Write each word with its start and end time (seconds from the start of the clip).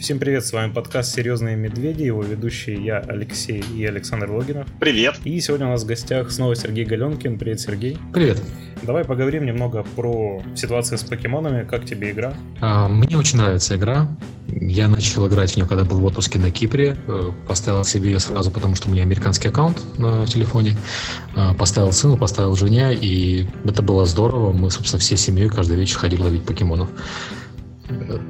Всем 0.00 0.18
привет, 0.18 0.46
с 0.46 0.52
вами 0.54 0.72
подкаст 0.72 1.14
«Серьезные 1.14 1.56
медведи», 1.56 2.04
его 2.04 2.22
ведущие 2.22 2.82
я, 2.82 3.00
Алексей 3.00 3.62
и 3.76 3.84
Александр 3.84 4.30
Логинов. 4.30 4.66
Привет! 4.80 5.16
И 5.24 5.38
сегодня 5.40 5.66
у 5.66 5.70
нас 5.72 5.82
в 5.82 5.86
гостях 5.86 6.30
снова 6.30 6.56
Сергей 6.56 6.86
Галенкин. 6.86 7.38
Привет, 7.38 7.60
Сергей. 7.60 7.98
Привет. 8.10 8.42
Давай 8.82 9.04
поговорим 9.04 9.44
немного 9.44 9.84
про 9.96 10.42
ситуацию 10.56 10.96
с 10.96 11.02
покемонами. 11.02 11.66
Как 11.68 11.84
тебе 11.84 12.12
игра? 12.12 12.32
А, 12.62 12.88
мне 12.88 13.18
очень 13.18 13.36
нравится 13.36 13.76
игра. 13.76 14.08
Я 14.48 14.88
начал 14.88 15.28
играть 15.28 15.52
в 15.52 15.56
нее, 15.58 15.66
когда 15.66 15.84
был 15.84 16.00
в 16.00 16.04
отпуске 16.06 16.38
на 16.38 16.50
Кипре. 16.50 16.96
Э, 17.06 17.30
поставил 17.46 17.84
себе 17.84 18.12
ее 18.12 18.20
сразу, 18.20 18.50
потому 18.50 18.76
что 18.76 18.88
у 18.88 18.92
меня 18.92 19.02
американский 19.02 19.48
аккаунт 19.48 19.98
на 19.98 20.26
телефоне. 20.26 20.78
А, 21.36 21.52
поставил 21.52 21.92
сыну, 21.92 22.16
поставил 22.16 22.56
жене, 22.56 22.94
и 22.94 23.46
это 23.66 23.82
было 23.82 24.06
здорово. 24.06 24.52
Мы, 24.52 24.70
собственно, 24.70 24.98
всей 24.98 25.18
семьей 25.18 25.50
каждый 25.50 25.76
вечер 25.76 25.98
ходили 25.98 26.22
ловить 26.22 26.44
покемонов. 26.44 26.88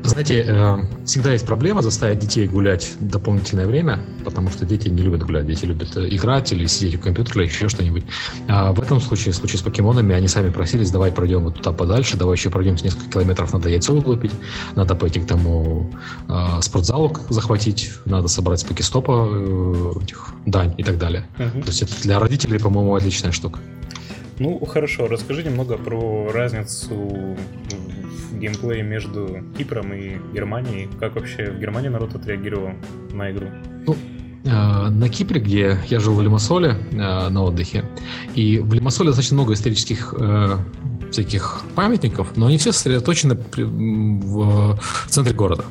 Знаете, 0.03 0.45
э, 0.47 0.79
всегда 1.05 1.33
есть 1.33 1.47
проблема 1.47 1.83
заставить 1.83 2.19
детей 2.19 2.47
гулять 2.47 2.93
дополнительное 3.01 3.67
время, 3.67 4.01
потому 4.25 4.51
что 4.51 4.67
дети 4.67 4.89
не 4.89 5.03
любят 5.03 5.23
гулять, 5.23 5.47
дети 5.47 5.65
любят 5.65 5.97
э, 5.97 6.09
играть 6.09 6.53
или 6.53 6.67
сидеть 6.67 6.97
в 6.97 7.01
компьютере 7.01 7.43
или 7.43 7.51
еще 7.51 7.69
что-нибудь. 7.69 8.05
А 8.49 8.73
в 8.73 8.81
этом 8.81 9.01
случае, 9.01 9.33
в 9.33 9.37
случае 9.37 9.59
с 9.59 9.63
покемонами, 9.63 10.15
они 10.15 10.29
сами 10.29 10.51
просились, 10.51 10.91
давай 10.91 11.13
пройдем 11.13 11.45
вот 11.45 11.57
туда 11.57 11.73
подальше, 11.73 12.17
давай 12.17 12.37
еще 12.37 12.51
пройдем 12.51 12.77
несколько 12.83 13.11
километров, 13.11 13.53
надо 13.53 13.69
яйцо 13.69 13.95
вылупить, 13.95 14.33
надо 14.75 14.95
пойти 14.95 15.21
к 15.21 15.27
тому 15.27 15.91
э, 16.29 16.61
спортзалу 16.61 17.17
захватить, 17.29 17.93
надо 18.05 18.29
собрать 18.29 18.61
с 18.61 18.65
покестопа 18.65 19.29
э, 19.31 19.93
этих 20.03 20.35
дань 20.47 20.75
и 20.77 20.83
так 20.83 20.99
далее. 20.99 21.27
Uh-huh. 21.39 21.63
То 21.63 21.69
есть 21.69 21.83
это 21.83 22.03
для 22.03 22.19
родителей, 22.19 22.59
по-моему, 22.59 22.95
отличная 22.95 23.33
штука. 23.33 23.61
Ну, 24.41 24.59
хорошо, 24.65 25.07
расскажи 25.07 25.43
немного 25.43 25.77
про 25.77 26.33
разницу 26.33 27.37
геймплей 28.33 28.83
между 28.83 29.41
Кипром 29.57 29.93
и 29.93 30.17
Германией. 30.35 30.89
Как 30.99 31.15
вообще 31.15 31.51
в 31.51 31.59
Германии 31.59 31.89
народ 31.89 32.15
отреагировал 32.15 32.73
на 33.13 33.31
игру? 33.31 33.47
Ну, 33.87 33.97
э, 34.45 34.89
на 34.91 35.09
Кипре, 35.09 35.41
где 35.41 35.79
я 35.89 36.01
жил 36.01 36.15
в 36.15 36.23
Лимассоле 36.23 36.77
э, 36.93 36.97
на 37.29 37.43
отдыхе, 37.43 37.85
и 38.35 38.59
в 38.59 38.73
Лимассоле 38.73 39.09
достаточно 39.09 39.35
много 39.37 39.55
исторических 39.55 40.15
э, 40.19 40.59
всяких 41.11 41.63
памятников, 41.75 42.37
но 42.37 42.47
они 42.47 42.59
все 42.59 42.73
сосредоточены 42.73 43.35
в 43.35 44.79
центре 45.09 45.35
города. 45.35 45.65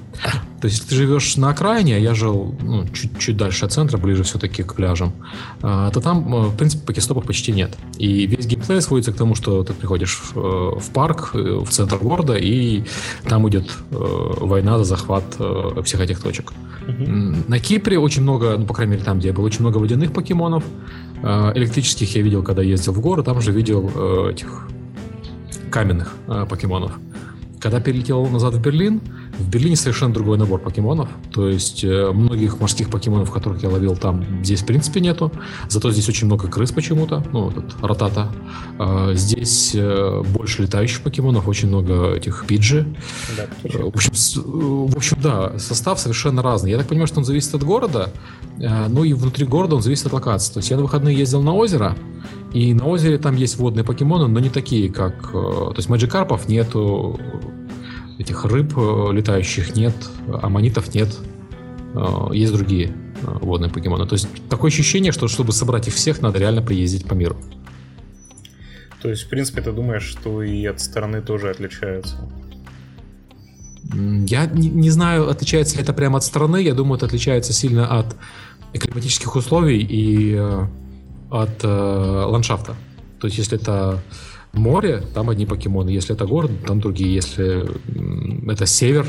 То 0.62 0.68
есть, 0.68 0.80
если 0.80 0.90
ты 0.90 0.96
живешь 0.96 1.38
на 1.38 1.50
окраине, 1.50 1.96
а 1.96 2.00
я 2.00 2.14
жил 2.14 2.54
ну, 2.62 2.86
чуть-чуть 2.88 3.38
дальше 3.38 3.66
от 3.66 3.72
центра, 3.72 3.98
ближе 3.98 4.24
все-таки 4.24 4.64
к 4.64 4.74
пляжам, 4.74 5.14
а, 5.62 5.90
то 5.92 6.02
там, 6.02 6.36
э, 6.36 6.48
в 6.48 6.58
принципе, 6.58 6.86
покестопов 6.86 7.26
почти 7.26 7.54
нет. 7.54 7.78
И 7.98 8.26
весь 8.26 8.46
геймплей 8.46 8.82
сводится 8.82 9.14
к 9.14 9.16
тому, 9.16 9.36
что 9.36 9.64
ты 9.64 9.74
приходишь 9.74 10.16
в, 10.16 10.38
э, 10.38 10.80
в 10.80 10.90
парк, 10.92 11.32
э, 11.34 11.38
в 11.38 11.70
центр 11.70 11.98
города, 11.98 12.36
и 12.36 12.84
там 13.28 13.48
идет 13.50 13.70
война 13.92 14.78
за 14.80 14.84
захват 14.84 15.24
всех 15.86 16.02
этих 16.02 16.20
точек. 16.20 16.52
Uh-huh. 16.88 17.44
На 17.48 17.60
Кипре 17.60 18.00
очень 18.00 18.24
много, 18.24 18.58
ну, 18.58 18.66
по 18.66 18.74
крайней 18.74 18.94
мере, 18.94 19.04
там, 19.04 19.20
где 19.20 19.28
я 19.28 19.34
был, 19.34 19.44
очень 19.44 19.62
много 19.62 19.78
водяных 19.78 20.12
покемонов. 20.12 20.64
Электрических 21.22 22.16
я 22.16 22.22
видел, 22.24 22.44
когда 22.44 22.64
ездил 22.64 22.94
в 22.94 23.00
город, 23.00 23.26
там 23.26 23.40
же 23.40 23.52
видел 23.52 23.88
этих 24.30 24.68
каменных 25.70 26.16
покемонов. 26.50 26.94
Когда 27.60 27.80
перелетел 27.80 28.26
назад 28.26 28.56
в 28.56 28.62
Берлин, 28.62 29.02
в 29.40 29.50
Берлине 29.50 29.76
совершенно 29.76 30.14
другой 30.14 30.38
набор 30.38 30.60
покемонов. 30.60 31.10
То 31.34 31.48
есть 31.48 31.84
э, 31.84 32.12
многих 32.12 32.60
морских 32.60 32.90
покемонов, 32.90 33.32
которых 33.32 33.64
я 33.64 33.70
ловил 33.70 33.96
там, 33.96 34.26
здесь 34.44 34.62
в 34.62 34.66
принципе 34.66 35.00
нету. 35.00 35.32
Зато 35.70 35.92
здесь 35.92 36.08
очень 36.10 36.28
много 36.28 36.48
крыс 36.48 36.72
почему-то. 36.72 37.24
Ну, 37.32 37.50
этот 37.50 37.82
ротата. 37.82 38.32
А, 38.78 39.14
здесь 39.14 39.72
э, 39.74 40.24
больше 40.34 40.64
летающих 40.64 41.02
покемонов, 41.02 41.48
очень 41.48 41.70
много 41.70 42.14
этих 42.14 42.46
пиджи. 42.48 42.86
Да, 43.38 43.48
в, 43.64 43.96
общем, 43.96 44.12
в 44.44 44.98
общем, 44.98 45.18
да, 45.22 45.58
состав 45.58 46.00
совершенно 46.00 46.42
разный. 46.42 46.72
Я 46.72 46.78
так 46.78 46.88
понимаю, 46.88 47.08
что 47.08 47.20
он 47.20 47.26
зависит 47.26 47.56
от 47.56 47.64
города, 47.64 48.12
э, 48.60 48.88
ну 48.90 49.04
и 49.04 49.14
внутри 49.14 49.46
города 49.46 49.76
он 49.76 49.82
зависит 49.82 50.08
от 50.08 50.14
локации. 50.14 50.54
То 50.54 50.60
есть 50.60 50.70
я 50.70 50.76
на 50.76 50.84
выходные 50.84 51.18
ездил 51.18 51.42
на 51.42 51.54
озеро, 51.54 51.96
и 52.54 52.74
на 52.74 52.88
озере 52.88 53.18
там 53.18 53.36
есть 53.36 53.58
водные 53.58 53.84
покемоны, 53.84 54.28
но 54.28 54.40
не 54.40 54.50
такие, 54.50 54.90
как... 54.90 55.32
То 55.32 55.74
есть 55.78 55.88
маджикарпов 55.88 56.50
нету, 56.50 57.20
этих 58.20 58.46
рыб 58.46 58.74
э, 58.78 59.14
летающих 59.14 59.76
нет, 59.76 59.96
аммонитов 60.28 60.94
нет, 60.94 61.18
э, 61.96 62.34
есть 62.34 62.54
другие 62.54 62.88
э, 62.88 62.92
водные 63.42 63.72
покемоны. 63.72 64.06
То 64.06 64.14
есть 64.14 64.28
такое 64.50 64.70
ощущение, 64.70 65.12
что 65.12 65.28
чтобы 65.28 65.54
собрать 65.54 65.88
их 65.88 65.94
всех, 65.94 66.22
надо 66.22 66.38
реально 66.38 66.62
приездить 66.62 67.06
по 67.06 67.14
миру. 67.14 67.38
То 69.02 69.10
есть, 69.10 69.24
в 69.24 69.30
принципе, 69.30 69.62
ты 69.62 69.72
думаешь, 69.72 70.04
что 70.04 70.44
и 70.44 70.66
от 70.66 70.82
стороны 70.82 71.22
тоже 71.22 71.50
отличаются? 71.50 72.18
Я 73.94 74.46
не, 74.46 74.70
не 74.70 74.90
знаю, 74.90 75.30
отличается 75.30 75.78
ли 75.78 75.84
это 75.84 75.94
прямо 75.94 76.18
от 76.18 76.26
страны. 76.26 76.62
Я 76.62 76.74
думаю, 76.74 76.98
это 76.98 77.06
отличается 77.06 77.54
сильно 77.54 77.88
от 77.88 78.18
климатических 78.74 79.36
условий 79.36 79.80
и 79.80 80.38
от 81.32 81.64
э, 81.64 81.68
ландшафта. 81.68 82.76
То 83.20 83.28
есть, 83.28 83.38
если 83.38 83.58
это 83.58 84.02
море, 84.54 85.04
там 85.14 85.30
одни 85.30 85.46
покемоны. 85.46 85.90
Если 85.90 86.16
это 86.16 86.26
город, 86.26 86.52
там 86.66 86.80
другие. 86.80 87.14
Если 87.14 87.66
это 88.52 88.66
север, 88.66 89.06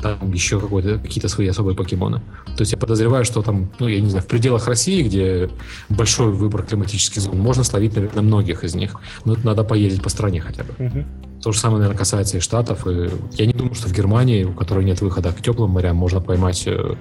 там 0.00 0.32
еще 0.32 0.60
какие-то 0.60 1.28
свои 1.28 1.48
особые 1.48 1.76
покемоны. 1.76 2.22
То 2.56 2.62
есть 2.62 2.72
я 2.72 2.78
подозреваю, 2.78 3.24
что 3.24 3.42
там, 3.42 3.70
ну, 3.78 3.88
я 3.88 4.00
не 4.00 4.08
знаю, 4.08 4.24
в 4.24 4.26
пределах 4.26 4.66
России, 4.66 5.02
где 5.02 5.50
большой 5.88 6.32
выбор 6.32 6.62
климатических 6.62 7.20
зон, 7.20 7.38
можно 7.38 7.64
словить, 7.64 7.94
наверное, 7.94 8.22
многих 8.22 8.64
из 8.64 8.74
них. 8.74 8.96
Но 9.24 9.34
это 9.34 9.46
надо 9.46 9.64
поездить 9.64 10.02
по 10.02 10.08
стране 10.08 10.40
хотя 10.40 10.64
бы. 10.64 10.86
Угу. 10.86 11.04
То 11.42 11.52
же 11.52 11.58
самое, 11.58 11.80
наверное, 11.80 11.98
касается 11.98 12.38
и 12.38 12.40
Штатов. 12.40 12.86
И 12.86 13.10
я 13.32 13.46
не 13.46 13.52
думаю, 13.52 13.74
что 13.74 13.88
в 13.88 13.92
Германии, 13.92 14.44
у 14.44 14.52
которой 14.52 14.84
нет 14.84 15.00
выхода 15.00 15.32
к 15.32 15.42
теплым 15.42 15.70
морям, 15.70 15.96
можно 15.96 16.20
поймать 16.20 16.64
э, 16.66 16.94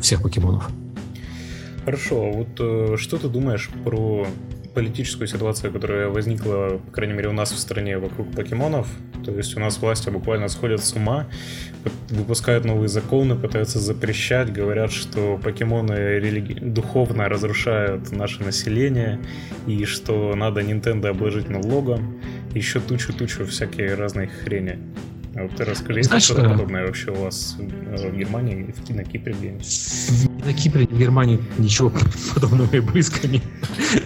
всех 0.00 0.22
покемонов. 0.22 0.68
Хорошо, 1.84 2.16
а 2.16 2.32
вот 2.32 2.48
э, 2.58 2.96
что 2.98 3.16
ты 3.16 3.28
думаешь 3.28 3.70
про 3.84 4.26
политическую 4.76 5.26
ситуацию, 5.26 5.72
которая 5.72 6.08
возникла, 6.08 6.78
по 6.84 6.92
крайней 6.92 7.14
мере, 7.14 7.30
у 7.30 7.32
нас 7.32 7.50
в 7.50 7.58
стране 7.58 7.96
вокруг 7.96 8.30
покемонов. 8.32 8.86
То 9.24 9.32
есть 9.32 9.56
у 9.56 9.60
нас 9.60 9.78
власти 9.78 10.10
буквально 10.10 10.48
сходят 10.48 10.84
с 10.84 10.92
ума, 10.92 11.26
выпускают 12.10 12.66
новые 12.66 12.88
законы, 12.88 13.36
пытаются 13.36 13.78
запрещать, 13.78 14.52
говорят, 14.52 14.92
что 14.92 15.40
покемоны 15.42 15.94
религи... 16.20 16.52
духовно 16.60 17.26
разрушают 17.26 18.12
наше 18.12 18.42
население, 18.42 19.18
и 19.66 19.86
что 19.86 20.34
надо 20.36 20.60
Nintendo 20.60 21.08
обложить 21.08 21.48
налогом, 21.48 22.20
еще 22.54 22.78
тучу-тучу 22.78 23.46
всякие 23.46 23.94
разные 23.94 24.28
хрени. 24.28 24.78
А 25.36 25.42
вот 25.42 25.54
ты 25.54 25.64
расскажи, 25.64 25.98
есть 26.00 26.22
что-то 26.22 26.42
э, 26.42 26.48
подобное 26.48 26.86
вообще 26.86 27.10
у 27.10 27.24
вас 27.24 27.56
в 27.58 28.16
Германии, 28.16 28.72
в, 28.72 28.94
на 28.94 29.04
Кипре 29.04 29.34
где-нибудь? 29.34 30.44
На 30.46 30.52
Кипре, 30.54 30.86
в 30.86 30.98
Германии 30.98 31.38
ничего 31.58 31.92
подобного 32.34 32.74
и 32.74 32.80
близко 32.80 33.28
нет. 33.28 33.42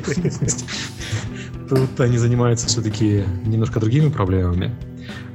Тут 1.69 2.01
они 2.01 2.19
занимаются 2.19 2.67
все-таки 2.67 3.23
немножко 3.47 3.79
другими 3.79 4.09
проблемами. 4.09 4.75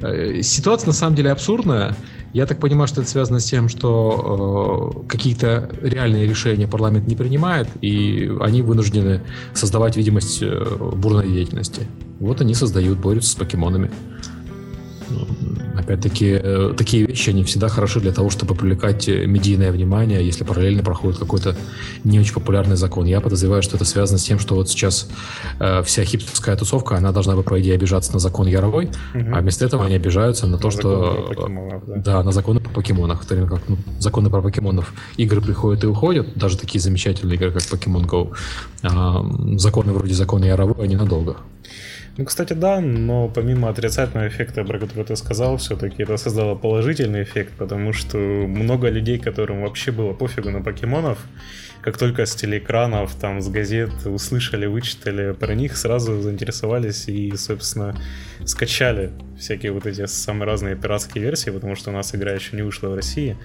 Э, 0.01 0.41
ситуация 0.41 0.87
на 0.87 0.93
самом 0.93 1.15
деле 1.15 1.31
абсурдная. 1.31 1.95
Я 2.33 2.45
так 2.45 2.59
понимаю, 2.59 2.89
что 2.89 2.99
это 2.99 3.09
связано 3.09 3.39
с 3.39 3.45
тем, 3.45 3.69
что 3.69 5.05
э, 5.05 5.07
какие-то 5.07 5.69
реальные 5.81 6.27
решения 6.27 6.67
парламент 6.67 7.07
не 7.07 7.15
принимает, 7.15 7.69
и 7.79 8.29
они 8.41 8.61
вынуждены 8.61 9.21
создавать 9.53 9.95
видимость 9.95 10.39
э, 10.41 10.91
бурной 10.93 11.31
деятельности. 11.31 11.87
Вот 12.19 12.41
они 12.41 12.53
создают, 12.53 12.99
борются 12.99 13.31
с 13.31 13.35
покемонами. 13.35 13.89
Опять-таки, 15.85 16.39
э, 16.41 16.73
такие 16.75 17.05
вещи, 17.05 17.29
они 17.29 17.43
всегда 17.43 17.67
хороши 17.67 17.99
для 17.99 18.11
того, 18.11 18.31
чтобы 18.31 18.55
привлекать 18.55 19.07
э, 19.07 19.27
медийное 19.27 19.71
внимание, 19.71 20.25
если 20.25 20.43
параллельно 20.43 20.81
проходит 20.81 21.19
какой-то 21.19 21.55
не 22.03 22.19
очень 22.19 22.33
популярный 22.33 22.75
закон. 22.75 23.05
Я 23.05 23.21
подозреваю, 23.21 23.61
что 23.61 23.75
это 23.75 23.85
связано 23.85 24.17
с 24.17 24.23
тем, 24.23 24.39
что 24.39 24.55
вот 24.55 24.67
сейчас 24.67 25.07
э, 25.59 25.83
вся 25.83 26.03
хипстерская 26.03 26.55
тусовка, 26.57 26.97
она 26.97 27.11
должна 27.11 27.35
бы, 27.35 27.43
по 27.43 27.61
идее, 27.61 27.75
обижаться 27.75 28.11
на 28.13 28.19
закон 28.19 28.47
Яровой, 28.47 28.85
угу. 28.85 29.25
а 29.31 29.41
вместо 29.41 29.63
этого 29.63 29.85
они 29.85 29.93
обижаются 29.95 30.47
на 30.47 30.57
то, 30.57 30.67
на 30.67 30.71
что... 30.71 31.81
да. 31.85 31.95
да, 31.97 32.23
на 32.23 32.31
законы 32.31 32.59
по 32.59 32.71
покемонах. 32.71 33.23
То 33.25 33.35
как 33.45 33.61
ну, 33.67 33.77
законы 33.99 34.31
про 34.31 34.41
покемонов 34.41 34.91
игры 35.17 35.39
приходят 35.39 35.83
и 35.83 35.87
уходят, 35.87 36.35
даже 36.35 36.57
такие 36.57 36.81
замечательные 36.81 37.35
игры, 37.35 37.51
как 37.51 37.61
Pokemon 37.61 38.07
Go. 38.07 38.33
А, 38.81 39.23
законы 39.59 39.93
вроде 39.93 40.15
закона 40.15 40.45
Яровой, 40.45 40.85
они 40.85 40.95
надолго. 40.95 41.37
Ну, 42.17 42.23
кстати, 42.23 42.53
да, 42.53 42.79
но 42.79 43.27
помимо 43.27 43.69
отрицательного 43.69 44.29
эффекта, 44.29 44.63
про 44.63 44.79
который 44.79 45.03
ты 45.03 45.15
сказал, 45.17 45.57
все-таки 45.57 46.03
это 46.03 46.15
создало 46.15 46.55
положительный 46.55 47.23
эффект, 47.23 47.53
потому 47.57 47.91
что 47.91 48.17
много 48.17 48.89
людей, 48.89 49.19
которым 49.19 49.63
вообще 49.63 49.91
было 49.91 50.13
пофигу 50.13 50.49
на 50.49 50.61
покемонов, 50.61 51.19
как 51.81 51.97
только 51.97 52.25
с 52.25 52.33
телеэкранов, 52.33 53.13
там, 53.15 53.41
с 53.41 53.49
газет 53.49 53.91
услышали, 54.05 54.65
вычитали 54.65 55.33
про 55.33 55.53
них, 55.55 55.75
сразу 55.75 56.21
заинтересовались 56.21 57.07
и, 57.09 57.35
собственно, 57.35 57.95
скачали 58.45 59.11
всякие 59.37 59.73
вот 59.73 59.85
эти 59.85 60.05
самые 60.05 60.45
разные 60.45 60.75
пиратские 60.77 61.23
версии, 61.23 61.49
потому 61.49 61.75
что 61.75 61.91
у 61.91 61.93
нас 61.93 62.15
игра 62.15 62.31
еще 62.31 62.55
не 62.55 62.61
вышла 62.61 62.87
в 62.87 62.95
России. 62.95 63.37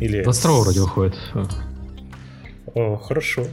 Или... 0.00 0.22
22 0.22 0.60
вроде 0.60 0.80
выходит. 0.80 1.14
О, 2.76 2.98
хорошо. 2.98 3.46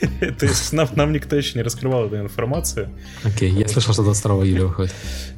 То 0.38 0.46
есть 0.46 0.72
нам, 0.72 0.88
нам 0.96 1.12
никто 1.12 1.36
еще 1.36 1.58
не 1.58 1.62
раскрывал 1.62 2.06
эту 2.06 2.16
информацию. 2.18 2.88
Окей, 3.24 3.50
я 3.50 3.68
слышал, 3.68 3.92
что 3.92 4.02
22 4.02 4.46
июля 4.46 4.64
выходит. 4.64 4.94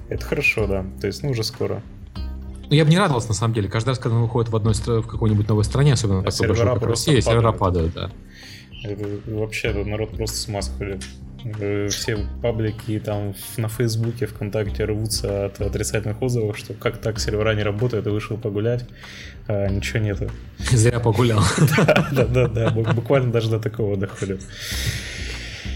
Это 0.08 0.24
хорошо, 0.24 0.68
да. 0.68 0.86
То 1.00 1.08
есть, 1.08 1.24
ну, 1.24 1.30
уже 1.30 1.42
скоро. 1.42 1.82
Ну, 2.14 2.76
я 2.76 2.84
бы 2.84 2.90
не 2.90 2.98
радовался, 2.98 3.26
на 3.26 3.34
самом 3.34 3.52
деле. 3.52 3.68
Каждый 3.68 3.88
раз, 3.88 3.98
когда 3.98 4.14
он 4.14 4.22
выходит 4.22 4.48
в, 4.48 4.54
одной, 4.54 4.74
в 4.74 5.08
какой-нибудь 5.08 5.48
новой 5.48 5.64
стране, 5.64 5.94
особенно 5.94 6.20
а 6.20 6.30
такой 6.30 6.46
большой, 6.46 6.66
как 6.66 6.82
Россия, 6.84 7.20
сервера 7.20 7.50
падают, 7.50 7.92
да. 7.94 8.12
Это, 8.84 9.08
вообще, 9.26 9.72
народ 9.72 10.16
просто 10.16 10.36
с 10.36 10.46
ума 10.46 10.62
сходит. 10.62 11.02
Э, 11.44 11.88
все 11.88 12.18
паблики 12.40 13.00
там 13.00 13.34
на 13.56 13.68
Фейсбуке, 13.68 14.26
ВКонтакте 14.26 14.84
рвутся 14.84 15.46
от 15.46 15.60
отрицательных 15.60 16.22
отзывов, 16.22 16.56
что 16.56 16.74
как 16.74 16.98
так 16.98 17.18
сервера 17.18 17.54
не 17.54 17.62
работают, 17.62 18.06
и 18.06 18.10
вышел 18.10 18.36
погулять, 18.36 18.84
а 19.48 19.68
ничего 19.68 20.00
нету. 20.00 20.30
Зря 20.70 21.00
погулял. 21.00 21.42
Да, 22.12 22.26
да, 22.26 22.46
да, 22.46 22.70
буквально 22.70 23.32
даже 23.32 23.48
до 23.50 23.58
такого 23.58 23.96
доходит. 23.96 24.42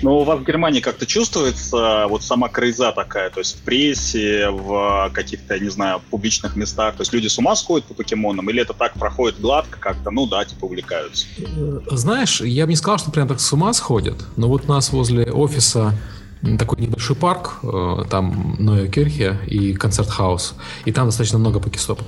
Но 0.03 0.21
у 0.21 0.25
вас 0.25 0.41
в 0.41 0.45
Германии 0.45 0.81
как-то 0.81 1.07
чувствуется 1.07 2.07
вот 2.09 2.23
сама 2.23 2.49
крейза 2.49 2.93
такая, 2.93 3.31
то 3.31 3.41
есть 3.41 3.57
в 3.57 3.61
прессе, 3.63 4.51
в 4.51 5.11
каких-то, 5.13 5.59
не 5.59 5.71
знаю, 5.71 6.01
публичных 6.11 6.57
местах, 6.57 6.97
то 6.97 7.03
есть 7.03 7.13
люди 7.13 7.29
с 7.29 7.39
ума 7.39 7.57
сходят 7.57 7.87
по 7.87 7.95
покемонам, 7.95 8.51
или 8.51 8.63
это 8.63 8.75
так 8.75 8.95
проходит 8.95 9.41
гладко 9.41 9.79
как-то, 9.79 10.11
ну 10.11 10.27
да, 10.27 10.45
типа 10.45 10.67
увлекаются? 10.67 11.27
Э, 11.39 11.81
знаешь, 11.91 12.41
я 12.41 12.67
бы 12.67 12.71
не 12.71 12.77
сказал, 12.77 12.99
что 12.99 13.11
прям 13.11 13.29
так 13.29 13.41
с 13.41 13.53
ума 13.53 13.73
сходят, 13.73 14.27
но 14.37 14.49
вот 14.49 14.65
у 14.67 14.69
нас 14.69 14.91
возле 14.91 15.31
офиса 15.33 15.95
такой 16.59 16.79
небольшой 16.81 17.17
парк, 17.17 17.59
э, 17.63 18.05
там 18.11 18.57
Ноя 18.59 18.89
Кирхе 18.89 19.39
и 19.47 19.73
концерт-хаус, 19.75 20.55
и 20.85 20.93
там 20.93 21.07
достаточно 21.07 21.39
много 21.39 21.61
покестопов. 21.61 22.07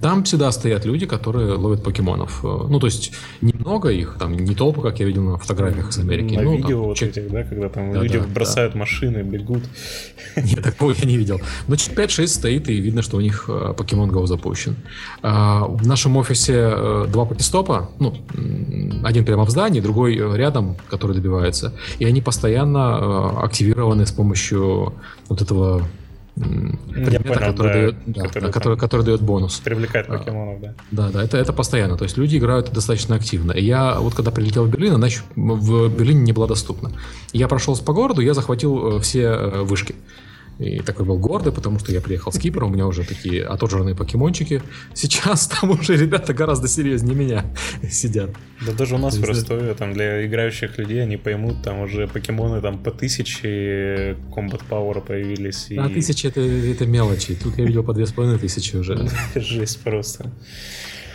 Там 0.00 0.24
всегда 0.24 0.50
стоят 0.52 0.84
люди, 0.84 1.06
которые 1.06 1.54
ловят 1.54 1.82
покемонов. 1.82 2.44
Э, 2.44 2.66
ну, 2.68 2.80
то 2.80 2.86
есть 2.86 3.12
немного 3.40 3.90
их, 3.90 4.16
там 4.18 4.34
не 4.34 4.54
толпы, 4.54 4.82
как 4.82 4.98
я 5.00 5.06
видел 5.06 5.22
на 5.22 5.38
фотографиях 5.38 5.90
из 5.90 5.98
Америки. 5.98 6.34
На 6.34 6.42
ну, 6.42 6.56
видео 6.56 6.68
там, 6.68 6.86
вот 6.88 6.96
чек... 6.96 7.10
этих, 7.10 7.30
да, 7.30 7.44
когда 7.44 7.68
там 7.68 7.92
да, 7.92 8.02
люди 8.02 8.18
да, 8.18 8.26
бросают 8.26 8.72
да. 8.72 8.80
машины, 8.80 9.18
бегут. 9.22 9.62
Нет, 10.36 10.62
такого 10.62 10.92
я 10.92 11.06
не 11.06 11.16
видел. 11.16 11.40
Но 11.68 11.74
5-6 11.74 12.26
стоит, 12.26 12.68
и 12.68 12.80
видно, 12.80 13.02
что 13.02 13.16
у 13.16 13.20
них 13.20 13.44
э, 13.48 13.74
Pokemon 13.76 14.10
Go 14.10 14.26
запущен. 14.26 14.76
А, 15.22 15.64
в 15.66 15.86
нашем 15.86 16.16
офисе 16.16 16.54
э, 16.54 17.06
два 17.08 17.24
покестопа, 17.24 17.90
ну, 17.98 18.14
один 19.04 19.24
прямо 19.24 19.44
в 19.44 19.50
здании, 19.50 19.80
другой 19.80 20.16
рядом, 20.36 20.76
который 20.90 21.14
добивается. 21.16 21.72
И 21.98 22.04
они 22.04 22.20
постоянно 22.20 23.40
активированы 23.40 24.06
с 24.06 24.12
помощью 24.12 24.94
вот 25.28 25.42
этого 25.42 25.86
предмета, 26.36 27.24
понял, 27.24 27.40
который, 27.40 27.72
да, 27.72 27.80
дает, 27.80 27.96
да, 28.06 28.22
который, 28.22 28.52
который, 28.52 28.78
который 28.78 29.06
дает 29.06 29.22
бонус. 29.22 29.58
Привлекает 29.64 30.08
а, 30.08 30.18
покемонов, 30.18 30.60
да. 30.60 30.74
Да, 30.90 31.10
да, 31.10 31.24
это, 31.24 31.38
это 31.38 31.52
постоянно. 31.52 31.96
То 31.96 32.04
есть 32.04 32.16
люди 32.18 32.36
играют 32.36 32.72
достаточно 32.72 33.16
активно. 33.16 33.52
И 33.52 33.64
я 33.64 33.98
вот 33.98 34.14
когда 34.14 34.30
прилетел 34.30 34.64
в 34.64 34.70
Берлин, 34.70 34.94
она 34.94 35.06
еще 35.06 35.22
в 35.34 35.88
Берлине 35.88 36.20
не 36.20 36.32
была 36.32 36.46
доступна. 36.46 36.92
Я 37.32 37.48
прошелся 37.48 37.82
по 37.82 37.92
городу, 37.92 38.20
я 38.20 38.34
захватил 38.34 38.98
э, 38.98 39.00
все 39.00 39.22
э, 39.22 39.62
вышки. 39.62 39.94
И 40.58 40.78
такой 40.80 41.04
был 41.04 41.18
гордый, 41.18 41.52
потому 41.52 41.78
что 41.78 41.92
я 41.92 42.00
приехал 42.00 42.32
с 42.32 42.38
Кипра, 42.38 42.64
у 42.64 42.68
меня 42.68 42.86
уже 42.86 43.04
такие 43.04 43.44
отожранные 43.44 43.94
покемончики. 43.94 44.62
Сейчас 44.94 45.48
там 45.48 45.70
уже 45.70 45.96
ребята 45.96 46.32
гораздо 46.32 46.66
серьезнее 46.66 47.14
меня 47.14 47.44
сидят. 47.90 48.30
Да 48.64 48.72
даже 48.72 48.94
у 48.94 48.98
нас 48.98 49.16
в 49.16 49.24
Ростове, 49.24 49.74
там 49.74 49.92
для 49.92 50.26
играющих 50.26 50.78
людей 50.78 51.02
они 51.02 51.18
поймут, 51.18 51.62
там 51.62 51.80
уже 51.80 52.08
покемоны 52.08 52.62
там 52.62 52.78
по 52.78 52.90
тысяче 52.90 54.16
комбат 54.34 54.62
пауэра 54.64 55.00
появились. 55.00 55.66
И... 55.70 55.76
А 55.76 55.88
тысячи 55.88 56.26
это, 56.26 56.40
это 56.40 56.86
мелочи. 56.86 57.34
Тут 57.34 57.58
я 57.58 57.64
видел 57.64 57.82
по 57.82 57.92
две 57.92 58.06
с 58.06 58.12
половиной 58.12 58.38
тысячи 58.38 58.76
уже. 58.76 59.08
Жесть 59.34 59.80
просто 59.82 60.30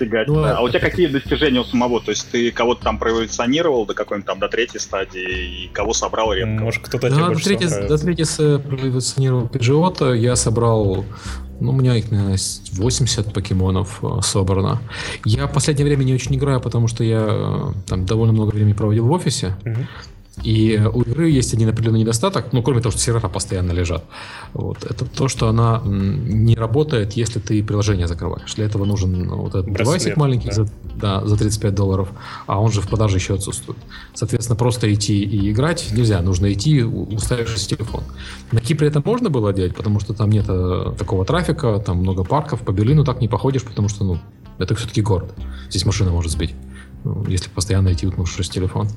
достигать. 0.01 0.27
Ну, 0.27 0.41
да. 0.41 0.57
А 0.57 0.61
у 0.61 0.69
тебя 0.69 0.79
какие 0.79 1.07
достижения 1.07 1.59
у 1.59 1.63
самого? 1.63 2.01
То 2.01 2.11
есть 2.11 2.29
ты 2.31 2.51
кого-то 2.51 2.83
там 2.83 2.97
проэволюционировал 2.97 3.85
до 3.85 3.93
какой-нибудь 3.93 4.27
там 4.27 4.39
до 4.39 4.47
третьей 4.47 4.79
стадии 4.79 5.65
и 5.65 5.67
кого 5.73 5.93
собрал 5.93 6.33
редко? 6.33 6.63
Может 6.63 6.87
кто-то 6.87 7.09
да, 7.09 7.29
до 7.29 7.35
третьей, 7.35 7.87
до 7.87 7.97
третьей 7.97 8.59
проэволюционировал 8.59 9.47
Pidgeot, 9.47 10.17
я 10.17 10.35
собрал 10.35 11.05
ну, 11.59 11.69
у 11.69 11.73
меня 11.73 11.95
их, 11.95 12.09
наверное, 12.09 12.39
80 12.71 13.33
покемонов 13.33 13.99
э, 14.01 14.21
собрано. 14.23 14.81
Я 15.25 15.45
в 15.45 15.53
последнее 15.53 15.85
время 15.85 16.03
не 16.03 16.15
очень 16.15 16.35
играю, 16.35 16.59
потому 16.59 16.87
что 16.87 17.03
я 17.03 17.23
э, 17.23 17.71
там 17.87 18.07
довольно 18.07 18.33
много 18.33 18.49
времени 18.49 18.73
проводил 18.73 19.05
в 19.05 19.11
офисе. 19.11 19.55
Mm-hmm. 19.63 19.85
И 20.43 20.81
у 20.93 21.01
игры 21.01 21.29
есть 21.29 21.53
один 21.53 21.69
определенный 21.69 22.01
недостаток, 22.01 22.51
ну, 22.51 22.63
кроме 22.63 22.81
того, 22.81 22.91
что 22.91 23.01
сервера 23.01 23.27
постоянно 23.27 23.71
лежат. 23.71 24.03
Вот. 24.53 24.83
Это 24.83 25.05
то, 25.05 25.27
что 25.27 25.47
она 25.47 25.81
не 25.85 26.55
работает, 26.55 27.13
если 27.13 27.39
ты 27.39 27.63
приложение 27.63 28.07
закрываешь. 28.07 28.53
Для 28.55 28.65
этого 28.65 28.85
нужен 28.85 29.29
вот 29.29 29.49
этот 29.49 29.65
Браслет, 29.65 29.85
девайсик 29.85 30.17
маленький 30.17 30.49
да. 30.49 30.53
За, 30.53 30.67
да, 30.95 31.25
за 31.25 31.37
35 31.37 31.75
долларов, 31.75 32.09
а 32.47 32.59
он 32.59 32.71
же 32.71 32.81
в 32.81 32.87
продаже 32.87 33.17
еще 33.17 33.35
отсутствует. 33.35 33.77
Соответственно, 34.13 34.55
просто 34.55 34.91
идти 34.93 35.21
и 35.21 35.51
играть 35.51 35.89
нельзя. 35.91 36.21
Нужно 36.21 36.51
идти, 36.51 36.83
уставившись 36.83 37.65
в 37.65 37.67
телефон. 37.67 38.03
На 38.51 38.61
Кипре 38.61 38.87
это 38.87 39.01
можно 39.03 39.29
было 39.29 39.53
делать, 39.53 39.75
потому 39.75 39.99
что 39.99 40.13
там 40.13 40.29
нет 40.29 40.45
э, 40.47 40.93
такого 40.97 41.25
трафика, 41.25 41.79
там 41.79 41.97
много 41.97 42.23
парков. 42.23 42.61
По 42.61 42.71
Берлину 42.71 43.03
так 43.03 43.21
не 43.21 43.27
походишь, 43.27 43.63
потому 43.63 43.89
что, 43.89 44.03
ну, 44.03 44.19
это 44.57 44.75
все-таки 44.75 45.01
город. 45.01 45.33
Здесь 45.69 45.85
машина 45.85 46.11
может 46.11 46.31
сбить, 46.31 46.53
ну, 46.53 46.70
если 47.27 47.49
постоянно 47.49 47.93
идти, 47.93 48.07
уткнувшись 48.07 48.49
в 48.49 48.51
телефон. 48.51 48.89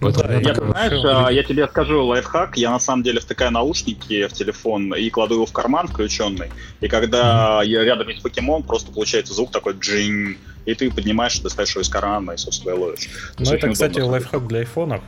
Ну, 0.00 0.10
да, 0.12 0.32
я, 0.32 0.54
так, 0.54 0.64
знаешь, 0.64 1.04
а, 1.04 1.30
я 1.30 1.42
тебе 1.42 1.66
скажу 1.66 2.04
лайфхак. 2.04 2.56
Я 2.56 2.70
на 2.70 2.78
самом 2.78 3.02
деле 3.02 3.20
втыкаю 3.20 3.50
наушники 3.50 4.26
в 4.26 4.32
телефон 4.32 4.94
и 4.94 5.10
кладу 5.10 5.34
его 5.34 5.46
в 5.46 5.52
карман 5.52 5.88
включенный. 5.88 6.50
И 6.80 6.88
когда 6.88 7.60
mm-hmm. 7.62 7.66
я 7.66 7.84
рядом 7.84 8.08
есть 8.08 8.22
покемон, 8.22 8.62
просто 8.62 8.92
получается 8.92 9.34
звук 9.34 9.50
такой 9.50 9.74
джинь, 9.74 10.38
и 10.64 10.74
ты 10.74 10.90
поднимаешь, 10.90 11.38
достаешь 11.40 11.70
его 11.70 11.82
из 11.82 11.88
кармана 11.88 12.32
и, 12.32 12.36
собственно, 12.36 12.76
ловишь. 12.76 13.08
Ну, 13.38 13.52
это, 13.52 13.70
кстати, 13.70 14.00
лайфхак 14.00 14.46
для 14.46 14.60
айфонов. 14.60 15.02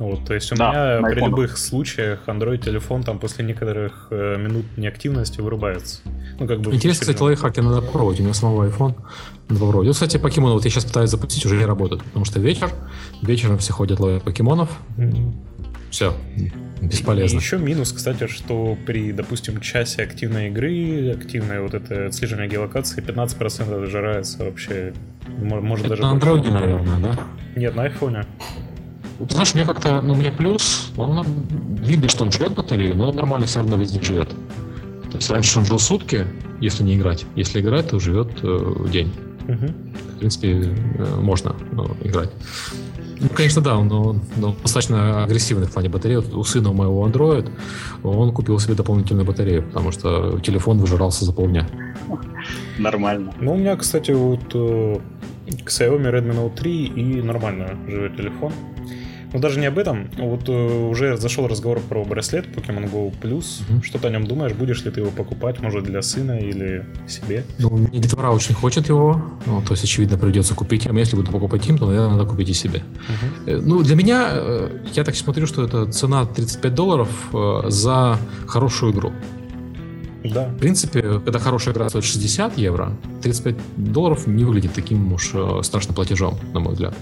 Вот, 0.00 0.24
то 0.24 0.32
есть 0.32 0.50
у 0.50 0.56
да, 0.56 0.98
меня 0.98 1.10
при 1.10 1.20
любых 1.20 1.58
случаях 1.58 2.20
Android 2.26 2.56
телефон 2.56 3.02
там 3.02 3.18
после 3.18 3.44
некоторых 3.44 4.06
э, 4.10 4.38
минут 4.38 4.64
неактивности 4.78 5.42
вырубается. 5.42 6.00
Ну, 6.38 6.46
как 6.46 6.62
бы 6.62 6.74
Интересно, 6.74 7.02
кстати, 7.02 7.20
лайфхаки 7.20 7.60
надо 7.60 7.82
попробовать. 7.82 8.18
У 8.18 8.22
меня 8.22 8.32
самого 8.32 8.66
iPhone 8.66 8.94
надо 9.50 9.60
попробовать. 9.60 9.88
Вот, 9.88 9.92
кстати, 9.92 10.16
покемоны 10.16 10.54
вот 10.54 10.64
я 10.64 10.70
сейчас 10.70 10.86
пытаюсь 10.86 11.10
запустить, 11.10 11.44
уже 11.44 11.58
не 11.58 11.66
работает. 11.66 12.02
Потому 12.02 12.24
что 12.24 12.40
вечер, 12.40 12.70
вечером 13.20 13.58
все 13.58 13.74
ходят 13.74 14.00
ловят 14.00 14.22
покемонов. 14.22 14.70
Mm-hmm. 14.96 15.34
Все, 15.90 16.14
бесполезно. 16.80 17.36
И 17.36 17.40
еще 17.40 17.58
минус, 17.58 17.92
кстати, 17.92 18.26
что 18.26 18.78
при, 18.86 19.12
допустим, 19.12 19.60
часе 19.60 20.02
активной 20.02 20.48
игры, 20.48 21.10
активное 21.10 21.60
вот 21.60 21.74
это 21.74 22.06
отслеживание 22.06 22.48
геолокации, 22.48 23.02
15% 23.02 23.80
зажирается 23.80 24.44
вообще. 24.44 24.94
Может 25.28 25.84
это 25.84 25.90
даже... 25.90 26.02
на 26.02 26.10
андроиде, 26.12 26.48
наверное, 26.48 27.00
да? 27.00 27.18
Нет, 27.54 27.76
на 27.76 27.82
айфоне. 27.82 28.24
Ты 29.26 29.34
знаешь, 29.34 29.54
мне 29.54 29.64
как-то, 29.64 30.00
ну, 30.00 30.14
мне 30.14 30.32
плюс, 30.32 30.90
он 30.96 31.26
видно, 31.82 32.08
что 32.08 32.24
он 32.24 32.32
жрет 32.32 32.54
батарею, 32.54 32.96
но 32.96 33.10
он 33.10 33.16
нормально 33.16 33.46
все 33.46 33.60
равно 33.60 33.76
везде 33.76 34.02
живет. 34.02 34.30
То 35.10 35.16
есть 35.16 35.30
раньше 35.30 35.58
он 35.58 35.66
жил 35.66 35.78
сутки, 35.78 36.26
если 36.60 36.82
не 36.82 36.96
играть. 36.96 37.26
Если 37.36 37.60
играть, 37.60 37.88
то 37.88 37.98
живет 37.98 38.30
э, 38.42 38.86
день. 38.90 39.12
Угу. 39.48 39.66
В 40.14 40.18
принципе, 40.18 40.74
э, 40.98 41.20
можно 41.20 41.54
ну, 41.72 41.96
играть. 42.02 42.30
Ну, 43.20 43.28
конечно, 43.34 43.60
да, 43.60 43.76
он, 43.76 43.92
он, 43.92 44.22
он 44.42 44.56
достаточно 44.62 45.24
агрессивный 45.24 45.66
в 45.66 45.72
плане 45.72 45.90
батареи. 45.90 46.16
У 46.16 46.42
сына 46.42 46.72
моего 46.72 47.06
Android 47.06 47.50
он 48.02 48.32
купил 48.32 48.58
себе 48.58 48.74
дополнительную 48.74 49.26
батарею, 49.26 49.62
потому 49.62 49.92
что 49.92 50.38
телефон 50.40 50.78
выжирался 50.78 51.26
за 51.26 51.32
полдня. 51.32 51.68
Нормально. 52.78 53.34
Ну, 53.40 53.52
у 53.52 53.56
меня, 53.58 53.76
кстати, 53.76 54.12
вот 54.12 54.54
э, 54.54 54.98
к 55.64 55.68
Xiaomi 55.68 56.10
Redmi 56.10 56.34
Note 56.34 56.56
3 56.56 56.84
и 56.86 57.22
нормально 57.22 57.76
живет 57.86 58.16
телефон. 58.16 58.52
Но 59.32 59.38
даже 59.38 59.60
не 59.60 59.66
об 59.66 59.78
этом. 59.78 60.10
Вот 60.18 60.48
э, 60.48 60.88
уже 60.88 61.16
зашел 61.16 61.46
разговор 61.46 61.80
про 61.80 62.04
браслет 62.04 62.46
Pokemon 62.46 62.90
Go 62.90 63.12
Plus. 63.20 63.62
Mm-hmm. 63.68 63.82
Что 63.82 63.98
ты 63.98 64.08
о 64.08 64.10
нем 64.10 64.26
думаешь? 64.26 64.52
Будешь 64.52 64.84
ли 64.84 64.90
ты 64.90 65.00
его 65.00 65.10
покупать, 65.10 65.60
может, 65.60 65.84
для 65.84 66.02
сына 66.02 66.38
или 66.38 66.84
себе? 67.06 67.44
Ну, 67.58 67.70
мне 67.70 68.00
детвора 68.00 68.30
очень 68.30 68.54
хочет 68.54 68.88
его. 68.88 69.22
Ну, 69.46 69.62
то 69.62 69.72
есть, 69.72 69.84
очевидно, 69.84 70.18
придется 70.18 70.54
купить. 70.54 70.86
А 70.86 70.92
если 70.92 71.16
буду 71.16 71.30
покупать 71.30 71.66
им, 71.68 71.78
то, 71.78 71.86
наверное, 71.86 72.16
надо 72.16 72.28
купить 72.28 72.48
и 72.48 72.54
себе. 72.54 72.82
Mm-hmm. 73.46 73.62
Ну, 73.64 73.82
для 73.82 73.94
меня, 73.94 74.30
э, 74.32 74.80
я 74.94 75.04
так 75.04 75.14
смотрю, 75.14 75.46
что 75.46 75.64
это 75.64 75.86
цена 75.92 76.26
35 76.26 76.74
долларов 76.74 77.08
за 77.68 78.18
хорошую 78.46 78.92
игру. 78.92 79.12
Да. 80.24 80.48
В 80.48 80.58
принципе, 80.58 81.02
когда 81.02 81.38
хорошая 81.38 81.72
игра 81.72 81.88
стоит 81.88 82.04
60 82.04 82.58
евро, 82.58 82.96
35 83.22 83.56
долларов 83.76 84.26
не 84.26 84.44
выглядит 84.44 84.74
таким 84.74 85.12
уж 85.12 85.34
страшным 85.62 85.94
платежом, 85.94 86.38
на 86.52 86.60
мой 86.60 86.74
взгляд. 86.74 86.94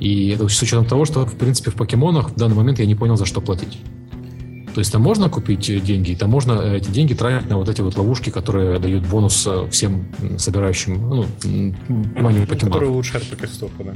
И 0.00 0.30
это 0.30 0.48
с 0.48 0.62
учетом 0.62 0.86
того, 0.86 1.04
что, 1.04 1.26
в 1.26 1.36
принципе, 1.36 1.70
в 1.70 1.74
покемонах 1.74 2.30
в 2.30 2.36
данный 2.36 2.56
момент 2.56 2.78
я 2.78 2.86
не 2.86 2.94
понял, 2.94 3.16
за 3.16 3.26
что 3.26 3.40
платить. 3.40 3.78
То 4.74 4.78
есть 4.78 4.92
там 4.92 5.02
можно 5.02 5.28
купить 5.28 5.66
деньги, 5.84 6.14
там 6.14 6.30
можно 6.30 6.52
э, 6.52 6.76
эти 6.76 6.90
деньги 6.90 7.14
тратить 7.14 7.50
на 7.50 7.58
вот 7.58 7.68
эти 7.68 7.80
вот 7.80 7.96
ловушки, 7.96 8.30
которые 8.30 8.78
дают 8.78 9.04
бонус 9.06 9.46
э, 9.46 9.68
всем 9.70 10.06
собирающим, 10.38 11.08
ну, 11.08 11.26
внимание 11.42 12.46
покемонов. 12.46 12.74
Которые 12.74 12.90
улучшают 12.90 13.26
покестопы, 13.26 13.84
да. 13.84 13.92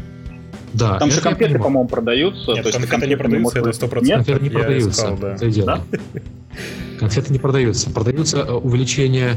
Да. 0.73 0.99
Там 0.99 1.11
же 1.11 1.20
конфеты, 1.20 1.58
по-моему, 1.58 1.88
продаются. 1.88 2.52
Нет, 2.52 2.64
то 2.64 2.68
есть 2.68 2.80
конфеты 2.80 3.06
не 3.06 3.16
продаются, 3.16 3.58
это 3.61 3.70
100%. 3.70 4.04
Нет, 4.04 4.16
конфеты 4.16 4.42
не 4.42 4.50
продаются, 4.50 4.90
искал, 4.90 5.16
да. 5.16 5.34
это 5.34 5.50
дело. 5.50 5.66
Да? 5.66 6.20
Конфеты 6.99 7.32
не 7.32 7.38
продаются. 7.38 7.90
Продаются 7.90 8.38
э, 8.38 8.52
увеличение 8.52 9.37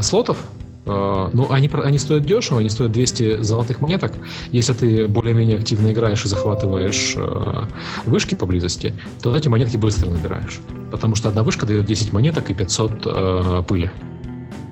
слотов, 0.00 0.38
ну, 0.84 1.46
они, 1.50 1.70
они 1.72 1.98
стоят 1.98 2.24
дешево, 2.24 2.58
они 2.60 2.68
стоят 2.68 2.92
200 2.92 3.42
золотых 3.42 3.80
монеток. 3.80 4.12
Если 4.50 4.72
ты 4.72 5.08
более-менее 5.08 5.58
активно 5.58 5.92
играешь 5.92 6.24
и 6.24 6.28
захватываешь 6.28 7.14
uh, 7.16 7.66
вышки 8.04 8.34
поблизости, 8.34 8.94
то 9.22 9.36
эти 9.36 9.48
монетки 9.48 9.76
быстро 9.76 10.10
набираешь. 10.10 10.58
Потому 10.90 11.14
что 11.14 11.28
одна 11.28 11.44
вышка 11.44 11.66
дает 11.66 11.84
10 11.86 12.12
монеток 12.12 12.50
и 12.50 12.54
500 12.54 12.90
uh, 12.90 13.60
э, 13.60 13.62
пыли. 13.62 13.90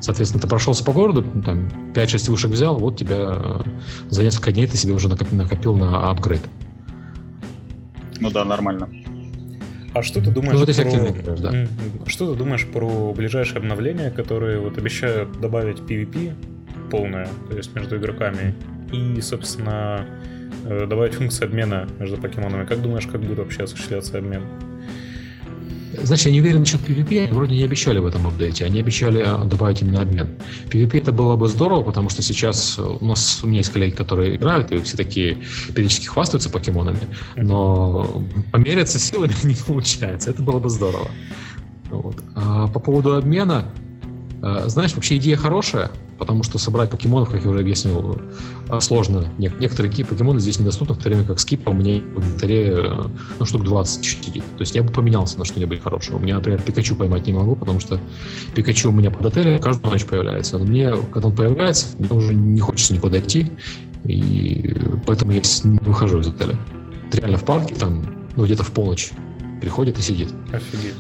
Соответственно, 0.01 0.41
ты 0.41 0.49
прошелся 0.49 0.83
по 0.83 0.93
городу, 0.93 1.23
там 1.45 1.69
5-6 1.95 2.31
вышек 2.31 2.51
взял, 2.51 2.77
вот 2.79 2.97
тебя 2.97 3.63
за 4.09 4.23
несколько 4.23 4.51
дней 4.51 4.67
ты 4.67 4.77
себе 4.77 4.95
уже 4.95 5.09
накопил, 5.09 5.37
накопил 5.37 5.77
на 5.77 6.11
апгрейд. 6.11 6.43
Ну 8.19 8.31
да, 8.31 8.45
нормально. 8.45 8.89
А 9.93 10.03
что 10.03 10.21
ты 10.21 10.31
думаешь 10.31 10.53
ну, 10.53 10.61
вот 10.61 11.25
про... 11.25 11.37
Да. 11.37 11.67
Что 12.07 12.33
ты 12.33 12.39
думаешь 12.39 12.67
про 12.67 13.13
ближайшие 13.13 13.59
обновления, 13.59 14.11
которые 14.11 14.61
вот 14.61 14.79
обещают 14.79 15.41
добавить 15.41 15.79
PvP 15.79 16.33
полное, 16.91 17.29
то 17.49 17.57
есть 17.57 17.75
между 17.75 17.97
игроками, 17.97 18.55
и, 18.93 19.21
собственно, 19.21 20.07
э, 20.65 20.87
добавить 20.87 21.15
функцию 21.15 21.49
обмена 21.49 21.89
между 21.99 22.17
покемонами? 22.19 22.67
Как 22.67 22.83
думаешь, 22.83 23.07
как 23.07 23.21
будет 23.21 23.39
вообще 23.39 23.65
осуществляться 23.65 24.19
обмен? 24.19 24.43
Значит, 26.03 26.27
я 26.27 26.33
не 26.33 26.41
уверен 26.41 26.61
насчет 26.61 26.81
PvP, 26.81 27.25
они 27.25 27.33
вроде 27.33 27.57
не 27.57 27.65
обещали 27.65 27.99
в 27.99 28.07
этом 28.07 28.27
апдейте, 28.27 28.65
они 28.65 28.81
обещали 28.81 29.23
а, 29.25 29.45
добавить 29.45 29.83
именно 29.83 30.03
обмен. 30.03 30.29
PvP 30.69 30.99
это 30.99 31.13
было 31.13 31.37
бы 31.37 31.49
здорово, 31.49 31.83
потому 31.83 32.09
что 32.09 32.23
сейчас 32.23 32.79
у 32.79 33.05
нас 33.05 33.41
у 33.43 33.47
меня 33.47 33.59
есть 33.59 33.73
коллеги, 33.73 33.95
которые 33.95 34.37
играют, 34.37 34.73
и 34.73 34.79
все 34.81 34.97
такие 34.97 35.39
периодически 35.75 36.07
хвастаются 36.07 36.51
покемонами, 36.51 37.01
но 37.37 38.23
помериться 38.53 38.99
силами 38.99 39.35
не 39.45 39.55
получается, 39.55 40.31
это 40.31 40.43
было 40.43 40.59
бы 40.59 40.71
здорово. 40.71 41.11
Вот. 41.91 42.17
А 42.35 42.69
по 42.69 42.79
поводу 42.81 43.17
обмена, 43.17 43.67
а, 44.43 44.69
знаешь, 44.69 44.95
вообще 44.95 45.17
идея 45.17 45.37
хорошая, 45.37 45.91
потому 46.21 46.43
что 46.43 46.59
собрать 46.59 46.91
покемонов, 46.91 47.31
как 47.31 47.43
я 47.43 47.51
уже 47.51 47.61
объяснил, 47.61 48.21
а, 48.69 48.81
сложно. 48.81 49.33
Некоторые 49.39 49.91
такие 49.91 50.07
покемоны 50.07 50.39
здесь 50.39 50.61
недоступны, 50.61 50.95
в 50.95 50.99
то 50.99 51.09
время 51.09 51.25
как 51.25 51.41
скипа 51.41 51.71
у 51.71 51.73
меня 51.73 52.01
в 52.01 52.19
инвентаре 52.19 52.75
э, 52.77 53.05
ну, 53.39 53.47
штук 53.47 53.65
20 53.65 54.05
сидит. 54.05 54.45
То 54.57 54.61
есть 54.61 54.75
я 54.75 54.83
бы 54.83 54.93
поменялся 54.93 55.39
на 55.39 55.47
что-нибудь 55.47 55.83
хорошее. 55.83 56.19
У 56.19 56.21
меня, 56.21 56.37
например, 56.37 56.61
Пикачу 56.61 56.95
поймать 56.95 57.27
не 57.27 57.33
могу, 57.33 57.57
потому 57.57 57.81
что 57.81 57.99
Пикачу 58.55 58.91
у 58.91 58.93
меня 58.93 59.11
под 59.11 59.27
отелем 59.27 59.59
каждую 59.61 59.91
ночь 59.91 60.05
появляется. 60.05 60.59
Но 60.59 60.67
мне, 60.67 60.95
когда 61.13 61.29
он 61.29 61.35
появляется, 61.35 61.87
мне 61.99 62.11
уже 62.11 62.35
не 62.35 62.61
хочется 62.61 62.93
никуда 62.93 63.19
идти, 63.19 63.51
и 64.05 64.77
поэтому 65.07 65.33
я 65.33 65.41
не 65.65 65.79
выхожу 65.79 66.21
из 66.21 66.29
отеля. 66.29 66.57
Реально 67.13 67.39
в 67.39 67.45
парке, 67.45 67.75
там, 67.75 68.05
ну, 68.37 68.45
где-то 68.45 68.63
в 68.63 68.71
полночь 68.73 69.11
приходит 69.63 69.99
и 69.99 70.03
сидит. 70.03 70.29
Офигеть. 70.53 70.95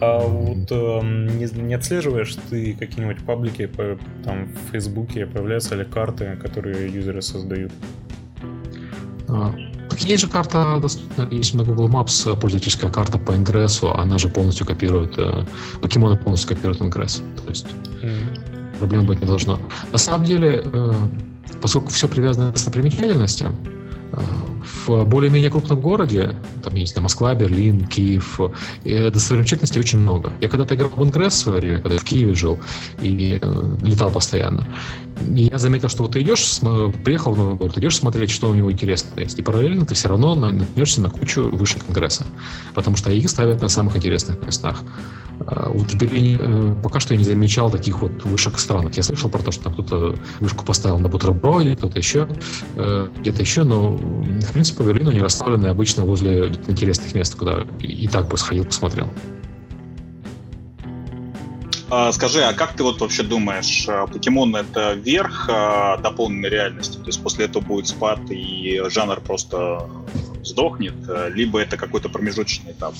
А 0.00 0.18
вот 0.18 0.70
э, 0.70 1.00
не, 1.02 1.62
не 1.62 1.74
отслеживаешь 1.74 2.36
ты 2.50 2.74
какие-нибудь 2.74 3.24
паблики 3.24 3.66
по, 3.66 3.98
там 4.24 4.46
в 4.46 4.70
Фейсбуке, 4.72 5.26
появляются 5.26 5.74
ли 5.74 5.84
карты, 5.84 6.38
которые 6.42 6.92
юзеры 6.92 7.22
создают? 7.22 7.72
А, 9.28 9.54
есть 9.98 10.22
же 10.22 10.28
карта 10.28 10.78
доступна, 10.80 11.28
есть 11.30 11.54
на 11.54 11.64
Google 11.64 11.88
Maps 11.88 12.30
э, 12.30 12.38
пользовательская 12.38 12.90
карта 12.90 13.18
по 13.18 13.32
ингрессу, 13.32 13.90
она 13.92 14.18
же 14.18 14.28
полностью 14.28 14.66
копирует, 14.66 15.18
э, 15.18 15.44
покемоны 15.80 16.16
полностью 16.16 16.50
копируют 16.50 16.82
ингресс. 16.82 17.22
То 17.42 17.48
есть 17.48 17.66
mm. 18.02 18.78
проблем 18.78 19.06
быть 19.06 19.20
не 19.20 19.26
должно. 19.26 19.58
На 19.92 19.98
самом 19.98 20.26
деле, 20.26 20.62
э, 20.64 20.92
поскольку 21.62 21.88
все 21.88 22.06
привязано 22.06 22.50
к 22.50 22.54
достопримечательностям, 22.54 23.56
в 24.86 25.04
более-менее 25.04 25.50
крупном 25.50 25.80
городе, 25.80 26.34
там 26.62 26.74
есть 26.74 26.94
там, 26.94 27.04
Москва, 27.04 27.34
Берлин, 27.34 27.86
Киев, 27.86 28.40
и 28.84 29.10
достопримечательностей 29.10 29.80
очень 29.80 29.98
много. 29.98 30.32
Я 30.40 30.48
когда-то 30.48 30.74
играл 30.74 30.90
в 30.90 31.02
Ингресс 31.02 31.46
в 31.46 31.50
время, 31.50 31.78
когда 31.78 31.94
я 31.94 32.00
в 32.00 32.04
Киеве 32.04 32.34
жил, 32.34 32.58
и 33.00 33.38
э, 33.40 33.76
летал 33.82 34.10
постоянно. 34.10 34.66
И 35.34 35.44
я 35.44 35.58
заметил, 35.58 35.88
что 35.88 36.02
вот 36.02 36.12
ты 36.12 36.20
идешь, 36.20 36.60
приехал 37.04 37.32
в 37.32 37.38
новый 37.38 37.56
город, 37.56 37.78
идешь 37.78 37.96
смотреть, 37.96 38.30
что 38.30 38.50
у 38.50 38.54
него 38.54 38.70
интересно 38.70 39.18
есть, 39.18 39.38
и 39.38 39.42
параллельно 39.42 39.86
ты 39.86 39.94
все 39.94 40.08
равно 40.08 40.34
наткнешься 40.34 41.00
на 41.00 41.08
кучу 41.08 41.48
вышек 41.48 41.82
Ингресса, 41.88 42.26
потому 42.74 42.96
что 42.96 43.10
их 43.10 43.28
ставят 43.30 43.62
на 43.62 43.68
самых 43.68 43.96
интересных 43.96 44.44
местах. 44.44 44.82
А, 45.40 45.70
вот 45.70 45.90
в 45.90 45.96
Берлине 45.96 46.38
э, 46.40 46.74
пока 46.82 47.00
что 47.00 47.14
я 47.14 47.18
не 47.18 47.24
замечал 47.24 47.70
таких 47.70 48.00
вот 48.00 48.24
вышек 48.24 48.58
странных. 48.58 48.96
Я 48.96 49.02
слышал 49.02 49.30
про 49.30 49.42
то, 49.42 49.52
что 49.52 49.64
там 49.64 49.74
кто-то 49.74 50.16
вышку 50.40 50.64
поставил 50.64 50.98
на 50.98 51.08
бутерброде, 51.08 51.76
кто-то 51.76 51.98
еще, 51.98 52.28
э, 52.76 53.08
где-то 53.20 53.42
еще, 53.42 53.64
но 53.64 53.98
по 54.76 54.82
Берлину 54.82 55.10
они 55.10 55.20
расставлены 55.20 55.66
обычно 55.66 56.04
возле 56.04 56.48
интересных 56.66 57.14
мест, 57.14 57.34
куда 57.34 57.64
и 57.80 58.08
так 58.08 58.28
бы 58.28 58.36
сходил, 58.36 58.64
посмотрел. 58.64 59.08
А, 61.88 62.10
скажи, 62.12 62.42
а 62.42 62.52
как 62.52 62.74
ты 62.74 62.82
вот 62.82 63.00
вообще 63.00 63.22
думаешь, 63.22 63.86
а, 63.88 64.06
покемон 64.06 64.56
это 64.56 64.94
верх 64.94 65.48
дополненной 66.02 66.48
реальности? 66.48 66.96
То 66.98 67.06
есть 67.06 67.22
после 67.22 67.44
этого 67.44 67.62
будет 67.62 67.88
спад 67.88 68.18
и 68.30 68.82
жанр 68.88 69.20
просто 69.20 69.88
сдохнет, 70.42 70.94
либо 71.32 71.60
это 71.60 71.76
какой-то 71.76 72.08
промежуточный 72.08 72.72
этап? 72.72 72.94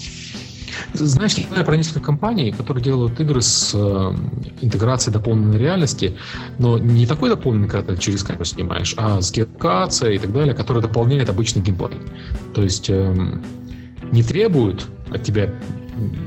Знаешь, 0.93 1.35
я 1.35 1.65
про 1.65 1.77
несколько 1.77 2.01
компаний, 2.01 2.53
которые 2.53 2.83
делают 2.83 3.19
игры 3.21 3.41
с 3.41 3.73
э, 3.75 4.15
интеграцией 4.61 5.13
дополненной 5.13 5.59
реальности, 5.59 6.17
но 6.59 6.79
не 6.79 7.07
такой 7.07 7.31
дополненной, 7.31 7.69
когда 7.69 7.95
ты 7.95 8.01
через 8.01 8.23
камеру 8.23 8.45
снимаешь, 8.45 8.95
а 8.97 9.21
с 9.21 9.33
геолокацией 9.33 10.17
и 10.17 10.19
так 10.19 10.33
далее, 10.33 10.55
которая 10.55 10.83
дополняет 10.83 11.29
обычный 11.29 11.63
геймплей. 11.63 12.01
То 12.55 12.63
есть 12.63 12.89
э, 12.89 13.41
не 14.13 14.23
требуют 14.23 14.87
от 15.11 15.23
тебя 15.23 15.51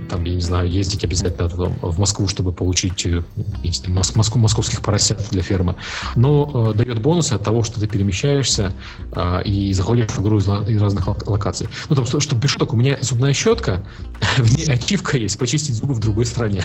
там, 0.09 0.23
я 0.23 0.35
не 0.35 0.41
знаю, 0.41 0.69
ездить 0.69 1.03
обязательно 1.03 1.49
там, 1.49 1.73
в 1.81 1.99
Москву, 1.99 2.27
чтобы 2.27 2.51
получить 2.51 3.05
э, 3.05 3.23
знаю, 3.63 3.87
моск, 3.87 4.15
моск, 4.15 4.35
московских 4.35 4.81
поросят 4.81 5.27
для 5.31 5.41
фермы, 5.41 5.75
но 6.15 6.71
э, 6.71 6.77
дает 6.77 7.01
бонусы 7.01 7.33
от 7.33 7.43
того, 7.43 7.63
что 7.63 7.79
ты 7.79 7.87
перемещаешься 7.87 8.73
э, 9.11 9.43
и 9.43 9.73
заходишь 9.73 10.11
в 10.11 10.21
игру 10.21 10.37
из, 10.37 10.47
из 10.47 10.81
разных 10.81 11.07
локаций. 11.27 11.67
Ну, 11.89 11.95
там, 11.95 12.05
что, 12.05 12.19
чтобы 12.19 12.47
шуток, 12.47 12.73
у 12.73 12.77
меня 12.77 12.97
зубная 13.01 13.33
щетка, 13.33 13.83
в 14.37 14.55
ней 14.55 14.65
ачивка 14.67 15.17
есть, 15.17 15.37
почистить 15.37 15.75
зубы 15.75 15.93
в 15.93 15.99
другой 15.99 16.25
стране. 16.25 16.63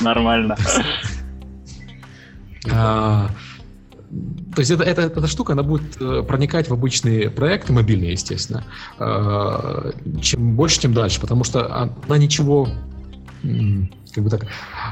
Нормально. 0.00 0.56
То 4.54 4.60
есть 4.60 4.70
это, 4.70 4.84
это, 4.84 5.02
эта 5.02 5.26
штука, 5.26 5.54
она 5.54 5.62
будет 5.62 6.00
э, 6.00 6.22
проникать 6.22 6.68
в 6.68 6.72
обычные 6.72 7.30
проекты, 7.30 7.72
мобильные, 7.72 8.12
естественно. 8.12 8.64
Э, 8.98 9.92
чем 10.20 10.56
больше, 10.56 10.80
тем 10.80 10.92
дальше, 10.92 11.20
потому 11.20 11.44
что 11.44 11.74
она 11.74 12.18
ничего 12.18 12.68
как 14.14 14.24
бы 14.24 14.30
так, 14.30 14.46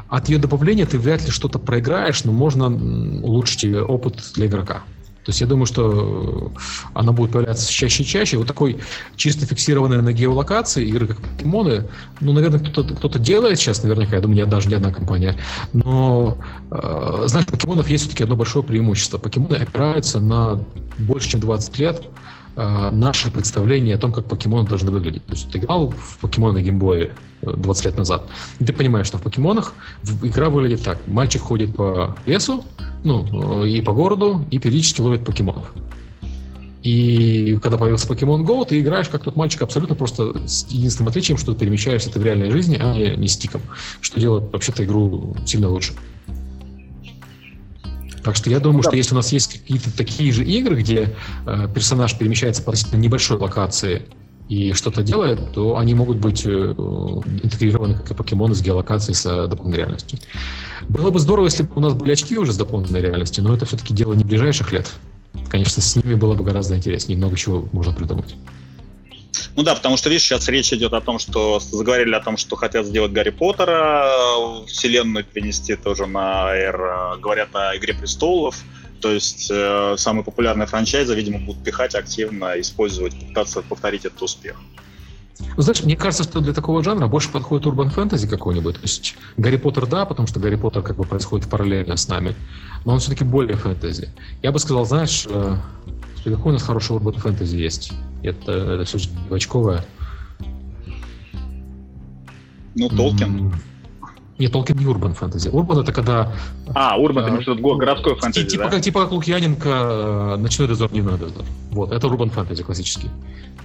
от 0.09 0.29
ее 0.29 0.39
добавления 0.39 0.87
ты 0.87 0.99
вряд 0.99 1.25
ли 1.25 1.31
что-то 1.31 1.59
проиграешь, 1.59 2.25
но 2.25 2.33
можно 2.33 2.67
улучшить 2.67 3.65
опыт 3.65 4.33
для 4.35 4.47
игрока. 4.47 4.83
То 5.25 5.31
есть 5.31 5.41
я 5.41 5.47
думаю, 5.47 5.67
что 5.67 6.53
э, 6.57 6.61
она 6.95 7.13
будет 7.13 7.33
появляться 7.33 7.71
чаще 7.71 8.03
и 8.03 8.07
чаще. 8.07 8.39
Вот 8.39 8.47
такой 8.47 8.79
чисто 9.17 9.45
фиксированной 9.45 10.01
на 10.01 10.13
геолокации 10.13 10.87
игры, 10.87 11.09
как 11.09 11.21
покемоны, 11.21 11.89
ну, 12.21 12.33
наверное, 12.33 12.61
кто-то 12.61 12.95
кто 12.95 13.19
делает 13.19 13.59
сейчас, 13.59 13.83
наверняка, 13.83 14.17
я 14.17 14.23
думаю, 14.23 14.37
не 14.37 14.47
даже 14.47 14.69
не 14.69 14.75
одна 14.75 14.93
компания. 14.93 15.37
Но, 15.75 16.39
э, 16.71 17.25
знаешь, 17.27 17.47
покемонов 17.47 17.89
есть 17.89 18.05
все-таки 18.05 18.25
одно 18.25 18.37
большое 18.37 18.65
преимущество. 18.65 19.19
Покемоны 19.19 19.57
опираются 19.57 20.21
на 20.21 20.65
больше, 20.99 21.31
чем 21.31 21.41
20 21.41 21.79
лет 21.79 22.03
э, 22.61 22.91
наше 22.91 23.31
представление 23.31 23.95
о 23.97 23.99
том, 23.99 24.13
как 24.13 24.27
покемоны 24.27 24.69
должны 24.69 24.91
выглядеть. 24.91 25.25
То 25.27 25.33
есть 25.33 25.51
ты 25.51 25.59
играл 25.59 25.91
в 25.91 26.19
покемоны 26.19 26.63
геймбое 26.63 27.11
20 27.43 27.85
лет 27.87 27.97
назад, 27.97 28.29
и 28.59 28.65
ты 28.65 28.73
понимаешь, 28.73 29.07
что 29.07 29.19
в 29.19 29.23
покемонах 29.23 29.75
игра 30.23 30.51
выглядит 30.51 30.85
так. 30.85 30.99
Мальчик 31.07 31.43
ходит 31.43 31.75
по 31.75 32.17
лесу, 32.27 32.65
ну, 33.05 33.65
и 33.65 33.81
по 33.81 33.93
городу, 33.93 34.45
и 34.51 34.59
периодически 34.59 35.01
ловит 35.01 35.25
покемонов. 35.25 35.73
И 36.83 37.59
когда 37.63 37.77
появился 37.77 38.07
Pokemon 38.09 38.45
Go, 38.47 38.67
ты 38.67 38.81
играешь 38.81 39.09
как 39.09 39.25
тот 39.25 39.37
мальчик 39.37 39.63
абсолютно 39.63 39.95
просто 39.95 40.47
с 40.49 40.67
единственным 40.71 41.09
отличием, 41.11 41.37
что 41.37 41.55
перемещаешься 41.55 42.11
ты 42.11 42.19
в 42.19 42.25
реальной 42.25 42.51
жизни, 42.51 42.79
а 42.81 42.95
не, 42.95 43.17
не 43.17 43.29
стиком. 43.29 43.61
Что 44.01 44.19
делает 44.19 44.51
вообще-то 44.53 44.85
игру 44.85 45.37
сильно 45.45 45.69
лучше. 45.69 45.93
Так 48.23 48.37
что 48.37 48.51
я 48.51 48.61
думаю, 48.61 48.83
да. 48.83 48.91
что 48.91 48.97
если 48.97 49.15
у 49.15 49.17
нас 49.17 49.33
есть 49.33 49.53
какие-то 49.53 49.97
такие 49.97 50.33
же 50.33 50.45
игры, 50.45 50.81
где 50.81 51.15
э, 51.47 51.69
персонаж 51.75 52.17
перемещается 52.19 52.63
по 52.63 52.71
относительно 52.71 53.01
небольшой 53.01 53.39
локации 53.39 54.03
и 54.49 54.73
что-то 54.73 55.03
делает, 55.03 55.53
то 55.53 55.79
они 55.79 55.95
могут 55.95 56.19
быть 56.19 56.45
э, 56.45 56.49
интегрированы 56.51 57.95
как 57.95 58.11
и 58.11 58.15
покемоны 58.15 58.55
с 58.55 58.63
геолокацией 58.63 59.15
с 59.15 59.25
э, 59.25 59.47
дополненной 59.47 59.79
реальностью. 59.79 60.19
Было 60.89 61.11
бы 61.11 61.19
здорово, 61.19 61.47
если 61.47 61.63
бы 61.63 61.71
у 61.77 61.81
нас 61.81 61.95
были 61.95 62.13
очки 62.13 62.37
уже 62.37 62.53
с 62.53 62.57
дополненной 62.57 63.01
реальностью, 63.01 63.45
но 63.45 63.55
это 63.55 63.65
все-таки 63.65 63.95
дело 63.95 64.13
не 64.13 64.25
ближайших 64.25 64.73
лет. 64.73 64.91
Конечно, 65.49 65.81
с 65.81 65.97
ними 65.97 66.15
было 66.15 66.35
бы 66.35 66.45
гораздо 66.45 66.77
интереснее, 66.77 67.17
много 67.17 67.37
чего 67.37 67.69
можно 67.73 67.93
придумать. 67.93 68.35
Ну 69.57 69.63
да, 69.63 69.75
потому 69.75 69.97
что, 69.97 70.09
видишь, 70.09 70.25
сейчас 70.25 70.49
речь 70.49 70.73
идет 70.73 70.93
о 70.93 71.01
том, 71.01 71.19
что 71.19 71.61
заговорили 71.61 72.15
о 72.15 72.21
том, 72.21 72.37
что 72.37 72.57
хотят 72.57 72.87
сделать 72.87 73.13
Гарри 73.13 73.31
Поттера, 73.31 74.07
э, 74.07 74.67
вселенную 74.67 75.25
перенести 75.25 75.77
тоже 75.77 76.07
на 76.07 76.55
R. 76.55 77.19
Говорят 77.21 77.55
о 77.55 77.77
Игре 77.77 77.95
престолов. 77.95 78.57
То 79.01 79.11
есть 79.11 79.51
э, 79.51 79.95
самые 79.97 80.25
популярные 80.25 80.67
франчайзы, 80.67 81.15
видимо, 81.15 81.39
будут 81.39 81.65
пихать 81.65 81.95
активно, 81.95 82.61
использовать, 82.61 83.19
пытаться 83.29 83.63
повторить 83.63 84.05
этот 84.05 84.21
успех. 84.21 84.57
Ну, 85.57 85.63
знаешь, 85.63 85.83
мне 85.83 85.97
кажется, 85.97 86.25
что 86.25 86.41
для 86.41 86.53
такого 86.53 86.85
жанра 86.85 87.07
больше 87.07 87.31
подходит 87.31 87.67
урбан 87.67 87.91
фэнтези 87.91 88.29
какой-нибудь. 88.29 88.77
То 88.77 88.83
есть 88.83 89.17
Гарри 89.39 89.57
Поттер, 89.57 89.87
да, 89.87 90.05
потому 90.05 90.29
что 90.29 90.39
Гарри 90.39 90.57
Поттер 90.57 90.83
как 90.83 90.97
бы 90.97 91.05
происходит 91.05 91.49
параллельно 91.49 91.97
с 91.97 92.09
нами, 92.09 92.35
но 92.85 92.93
он 92.93 93.01
все-таки 93.01 93.25
более 93.25 93.57
фэнтези. 93.57 94.11
Я 94.43 94.53
бы 94.53 94.59
сказал, 94.59 94.85
знаешь, 94.85 95.27
э, 95.29 95.57
какой 96.25 96.51
у 96.51 96.53
нас 96.53 96.63
хороший 96.63 96.97
урбан 96.97 97.15
фэнтези 97.15 97.57
есть? 97.57 97.93
Это, 98.23 98.53
это 98.53 98.85
все 98.85 98.99
девочковое. 98.99 99.85
Ну, 102.75 102.89
Толкин. 102.89 103.55
Нет, 104.39 104.53
Толкин 104.53 104.79
не 104.79 104.87
урбан 104.87 105.13
фэнтези. 105.13 105.51
Урбан 105.51 105.81
это 105.81 105.93
когда... 105.93 106.33
А, 106.75 106.97
урбан, 106.99 107.27
это 107.27 107.43
что 107.43 107.55
городской 107.55 108.17
фэнтези, 108.17 108.47
типа, 108.47 108.65
да? 108.65 108.71
Как, 108.71 108.81
типа 108.81 109.03
как 109.03 109.13
Лукьяненко 109.13 109.69
э, 109.69 110.37
«Ночной 110.37 110.67
дозор», 110.67 110.89
«Дневной 110.91 111.19
дозор». 111.19 111.45
Вот, 111.73 111.93
это 111.93 112.07
урбан 112.07 112.31
фэнтези 112.31 112.63
классический. 112.63 113.11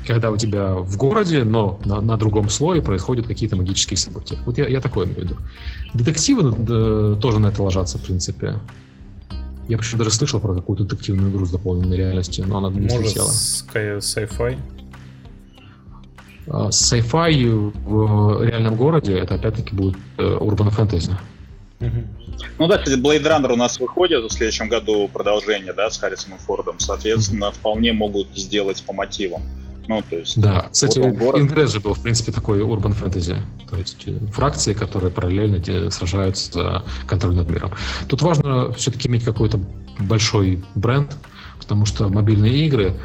Когда 0.05 0.31
у 0.31 0.38
тебя 0.38 0.75
в 0.75 0.97
городе, 0.97 1.45
но 1.45 1.79
на, 1.85 2.01
на 2.01 2.17
другом 2.17 2.50
слое 2.50 2.81
происходят 2.81 3.25
какие-то 3.25 3.55
магические 3.55 3.97
события. 3.97 4.38
Вот 4.45 4.57
я, 4.57 4.67
я 4.67 4.81
такое 4.81 5.05
имею 5.05 5.21
в 5.21 5.24
виду. 5.24 5.38
Детективы 5.93 6.51
да, 6.51 7.15
тоже 7.21 7.39
на 7.39 7.47
это 7.47 7.63
ложатся, 7.63 7.97
в 7.97 8.03
принципе. 8.03 8.59
Я 9.67 9.77
почему 9.77 10.00
даже 10.00 10.12
слышал 10.12 10.39
про 10.39 10.53
какую-то 10.53 10.84
детективную 10.84 11.31
игру 11.31 11.45
с 11.45 11.51
дополненной 11.51 11.98
реальностью, 11.98 12.45
но 12.48 12.57
она 12.57 12.69
не 12.69 12.81
Может, 12.81 13.07
слетела. 13.07 13.29
sci-fi? 14.00 14.60
А, 16.48 16.69
Sci-fi 16.69 17.74
в 17.86 18.43
реальном 18.43 18.75
городе 18.75 19.17
это 19.17 19.36
опять-таки 19.36 19.75
будет 19.75 19.98
урбан 20.17 20.69
фэнтези. 20.69 21.17
Ну 21.79 22.67
да, 22.67 22.77
кстати, 22.77 22.98
Blade 22.98 23.24
Runner 23.24 23.51
у 23.51 23.55
нас 23.55 23.79
выходит 23.79 24.24
в 24.24 24.31
следующем 24.31 24.69
году 24.69 25.07
продолжение, 25.12 25.74
да, 25.74 25.89
с 25.89 25.98
Харрисоном 25.98 26.39
Фордом. 26.39 26.79
Соответственно, 26.79 27.51
вполне 27.51 27.93
могут 27.93 28.27
сделать 28.36 28.84
по 28.86 28.93
мотивам. 28.93 29.41
Ну, 29.88 30.01
то 30.10 30.18
есть... 30.18 30.39
Да, 30.39 30.68
кстати, 30.72 31.00
город... 31.00 31.42
Ингресс 31.42 31.72
же 31.72 31.80
был, 31.80 31.94
в 31.94 32.01
принципе, 32.01 32.32
такой 32.32 32.62
урбан 32.62 32.94
фэнтези. 32.94 33.38
То 33.70 33.77
есть 33.77 34.04
э, 34.08 34.18
фракции, 34.32 34.74
которые 34.74 35.12
параллельно 35.12 35.92
сражаются 35.92 36.51
за 36.51 36.84
контроль 37.08 37.36
над 37.36 37.50
миром. 37.50 37.72
Тут 38.08 38.22
важно 38.22 38.72
все-таки 38.74 39.08
иметь 39.08 39.24
какой-то 39.24 39.60
большой 40.00 40.63
бренд, 40.75 41.15
потому 41.60 41.86
что 41.86 42.10
мобильные 42.10 42.65
игры 42.65 42.96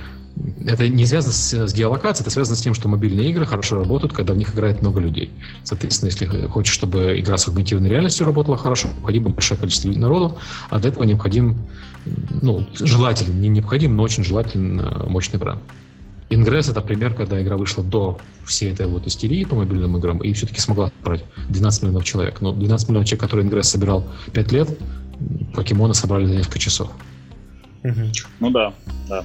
это 0.66 0.88
не 0.88 1.06
связано 1.06 1.32
с, 1.32 1.52
с 1.52 1.74
геолокацией, 1.74 2.24
это 2.24 2.30
связано 2.30 2.56
с 2.56 2.60
тем, 2.60 2.74
что 2.74 2.88
мобильные 2.88 3.30
игры 3.30 3.44
хорошо 3.46 3.76
работают, 3.76 4.12
когда 4.12 4.32
в 4.32 4.36
них 4.36 4.54
играет 4.54 4.80
много 4.80 5.00
людей. 5.00 5.30
Соответственно, 5.64 6.08
если 6.08 6.46
хочешь, 6.46 6.72
чтобы 6.72 7.18
игра 7.18 7.36
с 7.36 7.48
агментированной 7.48 7.90
реальностью 7.90 8.26
работала 8.26 8.56
хорошо, 8.56 8.88
необходимо 8.88 9.30
большое 9.30 9.58
количество 9.58 9.90
народу, 9.90 10.38
а 10.70 10.78
для 10.78 10.90
этого 10.90 11.04
необходим, 11.04 11.56
ну, 12.42 12.66
желательно, 12.72 13.34
не 13.34 13.48
необходим, 13.48 13.96
но 13.96 14.02
очень 14.02 14.24
желательно 14.24 15.04
мощный 15.08 15.38
бренд. 15.38 15.60
Ингресс 16.30 16.68
это 16.68 16.80
пример, 16.80 17.14
когда 17.14 17.42
игра 17.42 17.56
вышла 17.56 17.82
до 17.82 18.18
всей 18.44 18.72
этой 18.72 18.86
вот 18.86 19.06
истерии 19.06 19.44
по 19.44 19.56
мобильным 19.56 19.96
играм 19.96 20.18
и 20.18 20.32
все-таки 20.32 20.60
смогла 20.60 20.92
собрать 21.02 21.24
12 21.48 21.82
миллионов 21.82 22.04
человек. 22.04 22.40
Но 22.40 22.52
12 22.52 22.88
миллионов 22.88 23.08
человек, 23.08 23.20
которые 23.22 23.46
Ингресс 23.46 23.68
собирал 23.68 24.04
5 24.32 24.52
лет, 24.52 24.78
покемоны 25.54 25.92
собрали 25.92 26.26
за 26.26 26.36
несколько 26.36 26.60
часов. 26.60 26.92
Ну 27.82 28.50
да, 28.50 28.72
да. 29.08 29.24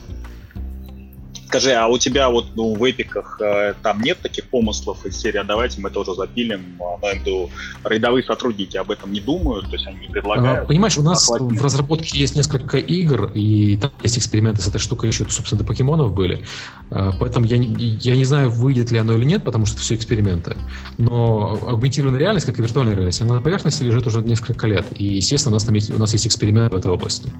Скажи, 1.47 1.71
а 1.73 1.87
у 1.87 1.97
тебя 1.97 2.29
вот 2.29 2.47
ну, 2.55 2.73
в 2.73 2.83
эпиках 2.83 3.39
э, 3.41 3.73
там 3.81 4.01
нет 4.01 4.19
таких 4.19 4.45
помыслов 4.49 5.05
из 5.05 5.17
серии 5.17 5.37
«А 5.37 5.43
давайте 5.43 5.79
мы 5.81 5.89
тоже 5.89 6.15
запилим», 6.15 6.81
а, 6.81 7.05
я 7.05 7.13
имею 7.13 7.49
рядовые 7.83 8.23
сотрудники 8.23 8.77
об 8.77 8.91
этом 8.91 9.11
не 9.11 9.19
думают, 9.19 9.67
то 9.67 9.73
есть 9.73 9.87
они 9.87 9.99
не 9.99 10.07
предлагают? 10.07 10.63
А, 10.63 10.65
понимаешь, 10.65 10.97
у 10.97 11.03
нас 11.03 11.29
охватить. 11.29 11.59
в 11.59 11.63
разработке 11.63 12.17
есть 12.17 12.35
несколько 12.35 12.77
игр, 12.77 13.31
и 13.33 13.77
там 13.77 13.91
есть 14.03 14.17
эксперименты 14.17 14.61
с 14.61 14.67
этой 14.67 14.79
штукой 14.79 15.09
еще, 15.09 15.25
собственно, 15.29 15.61
до 15.61 15.67
покемонов 15.67 16.13
были, 16.13 16.45
а, 16.89 17.11
поэтому 17.19 17.45
я, 17.45 17.57
я 17.57 18.15
не 18.15 18.25
знаю, 18.25 18.49
выйдет 18.49 18.91
ли 18.91 18.97
оно 18.97 19.13
или 19.13 19.25
нет, 19.25 19.43
потому 19.43 19.65
что 19.65 19.75
это 19.75 19.83
все 19.83 19.95
эксперименты, 19.95 20.55
но 20.97 21.59
агментированная 21.67 22.19
реальность, 22.19 22.45
как 22.45 22.59
и 22.59 22.61
виртуальная 22.61 22.95
реальность, 22.95 23.21
она 23.21 23.35
на 23.35 23.41
поверхности 23.41 23.83
лежит 23.83 24.07
уже 24.07 24.21
несколько 24.21 24.67
лет, 24.67 24.85
и, 24.95 25.05
естественно, 25.05 25.53
у 25.53 25.55
нас, 25.55 25.63
там 25.63 25.75
есть, 25.75 25.91
у 25.91 25.97
нас 25.97 26.13
есть 26.13 26.27
эксперимент 26.27 26.73
в 26.73 26.75
этой 26.75 26.91
области. 26.91 27.31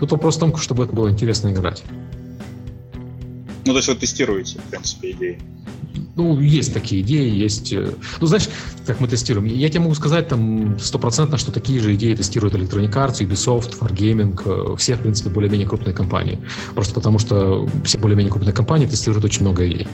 Тут 0.00 0.12
вопрос 0.12 0.36
в 0.36 0.40
том, 0.40 0.56
чтобы 0.56 0.84
это 0.84 0.94
было 0.94 1.10
интересно 1.10 1.48
играть. 1.48 1.82
Ну, 3.68 3.74
то 3.74 3.80
есть 3.80 3.88
вы 3.88 3.96
тестируете, 3.96 4.58
в 4.60 4.70
принципе, 4.70 5.10
идеи. 5.10 5.38
Ну, 6.16 6.40
есть 6.40 6.72
такие 6.72 7.02
идеи, 7.02 7.28
есть... 7.28 7.70
э, 7.74 7.92
Ну, 8.18 8.26
знаешь, 8.26 8.48
как 8.86 8.98
мы 8.98 9.08
тестируем? 9.08 9.44
Я 9.44 9.68
тебе 9.68 9.80
могу 9.80 9.94
сказать 9.94 10.26
там 10.26 10.78
стопроцентно, 10.78 11.36
что 11.36 11.52
такие 11.52 11.80
же 11.80 11.94
идеи 11.94 12.14
тестируют 12.14 12.54
Electronic 12.54 12.90
Arts, 12.94 13.20
Ubisoft, 13.20 13.78
Wargaming, 13.80 14.72
э, 14.72 14.76
все, 14.78 14.94
в 14.94 15.00
принципе, 15.00 15.28
более-менее 15.28 15.68
крупные 15.68 15.92
компании. 15.92 16.38
Просто 16.72 16.94
потому, 16.94 17.18
что 17.18 17.68
все 17.84 17.98
более-менее 17.98 18.32
крупные 18.32 18.54
компании 18.54 18.86
тестируют 18.86 19.22
очень 19.26 19.42
много 19.42 19.68
идей. 19.68 19.86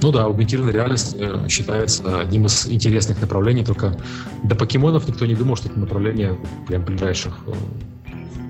Ну 0.00 0.12
да, 0.12 0.24
аугментированная 0.24 0.72
реальность 0.72 1.14
э, 1.18 1.46
считается 1.50 2.20
одним 2.20 2.46
из 2.46 2.66
интересных 2.68 3.20
направлений, 3.20 3.66
только 3.66 3.98
до 4.44 4.54
покемонов 4.54 5.06
никто 5.06 5.26
не 5.26 5.34
думал, 5.34 5.56
что 5.56 5.68
это 5.68 5.78
направление 5.78 6.38
прям 6.66 6.86
ближайших 6.86 7.38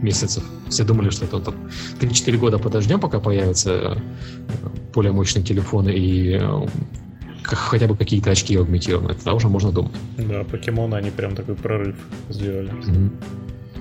месяцев. 0.03 0.45
Все 0.69 0.85
думали, 0.85 1.11
что 1.11 1.25
это 1.25 1.37
вот 1.37 1.55
3-4 2.01 2.37
года 2.37 2.59
подождем, 2.59 3.01
пока 3.01 3.21
появятся 3.21 3.73
э, 3.73 3.97
более 4.95 5.13
мощные 5.13 5.45
телефоны 5.45 5.91
и 5.91 6.39
э, 6.41 6.67
хотя 7.43 7.87
бы 7.87 7.97
какие-то 7.97 8.31
очки 8.31 8.57
аугментированные. 8.57 9.15
Тогда 9.15 9.35
уже 9.35 9.49
можно 9.49 9.73
думать. 9.73 9.93
Да, 10.19 10.45
покемоны, 10.45 10.97
они 10.97 11.11
прям 11.11 11.35
такой 11.35 11.55
прорыв 11.55 11.97
сделали. 12.29 12.71
Mm-hmm. 12.71 13.11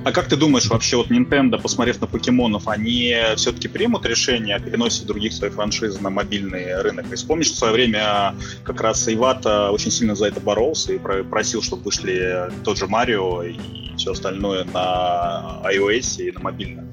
А 0.06 0.12
как 0.12 0.28
ты 0.28 0.38
думаешь, 0.38 0.68
вообще 0.68 0.98
вот 0.98 1.10
Nintendo, 1.10 1.60
посмотрев 1.60 2.00
на 2.00 2.06
покемонов, 2.06 2.68
они 2.68 3.16
все-таки 3.38 3.68
примут 3.68 4.06
решение 4.06 4.56
о 4.56 4.60
переносе 4.60 5.04
других 5.04 5.34
своих 5.34 5.56
франшиз 5.56 6.00
на 6.00 6.12
мобильный 6.12 6.80
рынок? 6.80 7.12
И 7.12 7.16
вспомнишь, 7.16 7.48
в 7.48 7.56
свое 7.56 7.74
время 7.74 8.36
как 8.64 8.82
раз 8.82 9.10
Ивата 9.10 9.72
очень 9.72 9.90
сильно 9.90 10.14
за 10.14 10.28
это 10.28 10.40
боролся 10.40 10.94
и 10.94 11.00
просил, 11.00 11.64
чтобы 11.64 11.82
вышли 11.86 12.52
тот 12.64 12.78
же 12.78 12.86
Марио 12.86 13.42
и 13.42 13.58
все 13.98 14.12
остальное 14.12 14.66
на 14.66 15.60
iOS 15.74 16.22
и 16.22 16.32
на 16.32 16.40
мобильном. 16.40 16.88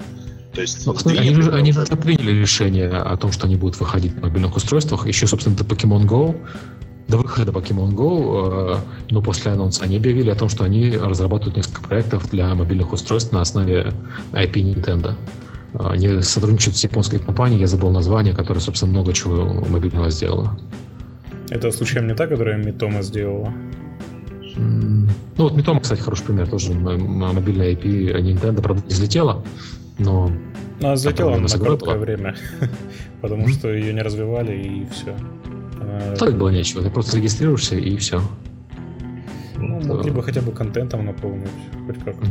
То 0.51 0.61
есть, 0.61 0.83
ну, 0.87 0.93
кстати, 0.93 1.17
они, 1.17 1.35
же, 1.35 1.51
они 1.51 1.71
же 1.71 1.85
приняли 1.85 2.31
решение 2.31 2.89
о 2.89 3.15
том, 3.17 3.31
что 3.31 3.45
они 3.45 3.57
будут 3.57 3.79
выходить 3.79 4.15
на 4.15 4.21
мобильных 4.23 4.55
устройствах. 4.55 5.05
Еще, 5.05 5.27
собственно, 5.27 5.53
это 5.53 5.63
Pokemon 5.63 6.05
Go. 6.07 6.35
До 7.07 7.17
выхода 7.17 7.51
Pokemon 7.51 7.91
Go, 7.93 8.75
э, 8.75 8.79
но 9.09 9.21
после 9.21 9.51
анонса 9.51 9.83
они 9.83 9.97
объявили 9.97 10.29
о 10.29 10.35
том, 10.35 10.49
что 10.49 10.63
они 10.63 10.95
разрабатывают 10.95 11.57
несколько 11.57 11.81
проектов 11.81 12.29
для 12.29 12.53
мобильных 12.55 12.93
устройств 12.93 13.31
на 13.31 13.41
основе 13.41 13.93
IP 14.31 14.53
Nintendo. 14.53 15.15
Они 15.73 16.21
сотрудничают 16.21 16.77
с 16.77 16.83
японской 16.83 17.19
компанией, 17.19 17.61
я 17.61 17.67
забыл 17.67 17.89
название, 17.89 18.33
которая, 18.33 18.61
собственно, 18.61 18.91
много 18.91 19.11
чего 19.11 19.45
мобильного 19.67 20.09
сделала. 20.11 20.57
Это 21.49 21.71
случайно 21.71 22.07
не 22.07 22.15
та, 22.15 22.27
которая 22.27 22.57
Митома 22.57 23.01
сделала? 23.01 23.53
Ну 24.55 25.07
вот 25.37 25.55
Митома, 25.55 25.81
кстати, 25.81 25.99
хороший 26.01 26.25
пример. 26.25 26.47
Тоже 26.47 26.73
мобильная 26.73 27.73
IP 27.73 27.83
Nintendo, 28.21 28.61
правда, 28.61 28.83
не 28.83 28.93
взлетела, 28.93 29.43
но... 29.97 30.31
Ну, 30.79 30.87
она 30.87 30.93
взлетела 30.93 31.37
на 31.37 31.47
короткое 31.47 31.97
время, 31.97 32.35
потому 33.21 33.47
что 33.47 33.73
ее 33.73 33.93
не 33.93 34.01
развивали, 34.01 34.55
и 34.55 34.87
все. 34.91 35.15
Так 36.17 36.37
было 36.37 36.49
нечего, 36.49 36.81
ты 36.81 36.89
просто 36.89 37.17
регистрируешься 37.17 37.75
и 37.75 37.95
все. 37.97 38.21
Ну, 39.57 39.79
вот, 39.79 39.85
могли 39.85 40.11
бы 40.11 40.23
хотя 40.23 40.41
бы 40.41 40.51
контентом 40.51 41.05
наполнить, 41.05 41.49
хоть 41.85 42.03
как-то. 42.03 42.27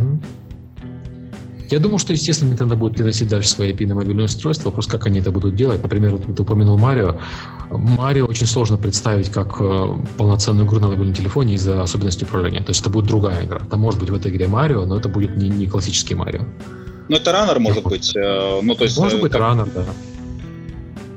Я 1.73 1.79
думаю, 1.79 1.99
что, 1.99 2.13
естественно, 2.13 2.53
Nintendo 2.53 2.77
будет 2.77 2.97
переносить 2.99 3.29
дальше 3.29 3.49
свои 3.49 3.73
API 3.73 3.87
на 3.87 3.95
мобильное 3.95 4.27
устройство. 4.27 4.69
Вопрос, 4.69 4.87
как 4.87 5.07
они 5.07 5.21
это 5.21 5.31
будут 5.31 5.57
делать. 5.57 5.83
Например, 5.83 6.11
вот 6.11 6.37
ты 6.37 6.43
упомянул 6.43 6.77
Марио. 6.77 7.19
Марио 7.71 8.27
очень 8.27 8.47
сложно 8.47 8.77
представить 8.77 9.31
как 9.31 9.57
э, 9.59 9.89
полноценную 10.19 10.67
игру 10.67 10.81
на 10.81 10.89
мобильном 10.89 11.15
телефоне 11.15 11.55
из-за 11.55 11.83
особенностей 11.83 12.27
управления. 12.27 12.61
То 12.61 12.73
есть 12.73 12.83
это 12.83 12.91
будет 12.91 13.07
другая 13.07 13.47
игра. 13.47 13.61
Там 13.71 13.81
может 13.81 13.99
быть 13.99 14.11
в 14.11 14.15
этой 14.15 14.31
игре 14.31 14.49
Марио, 14.49 14.85
но 14.85 14.99
это 14.99 15.09
будет 15.09 15.35
не, 15.39 15.49
не 15.49 15.67
классический 15.67 16.15
Марио. 16.15 16.43
Ну, 17.09 17.17
это 17.17 17.33
раннер 17.33 17.59
может 17.59 17.85
быть. 17.85 18.15
Э, 18.15 18.61
ну, 18.63 18.75
то 18.75 18.85
есть, 18.85 18.99
может 18.99 19.23
быть, 19.23 19.33
как... 19.33 19.41
раннер, 19.41 19.69
да. 19.75 19.87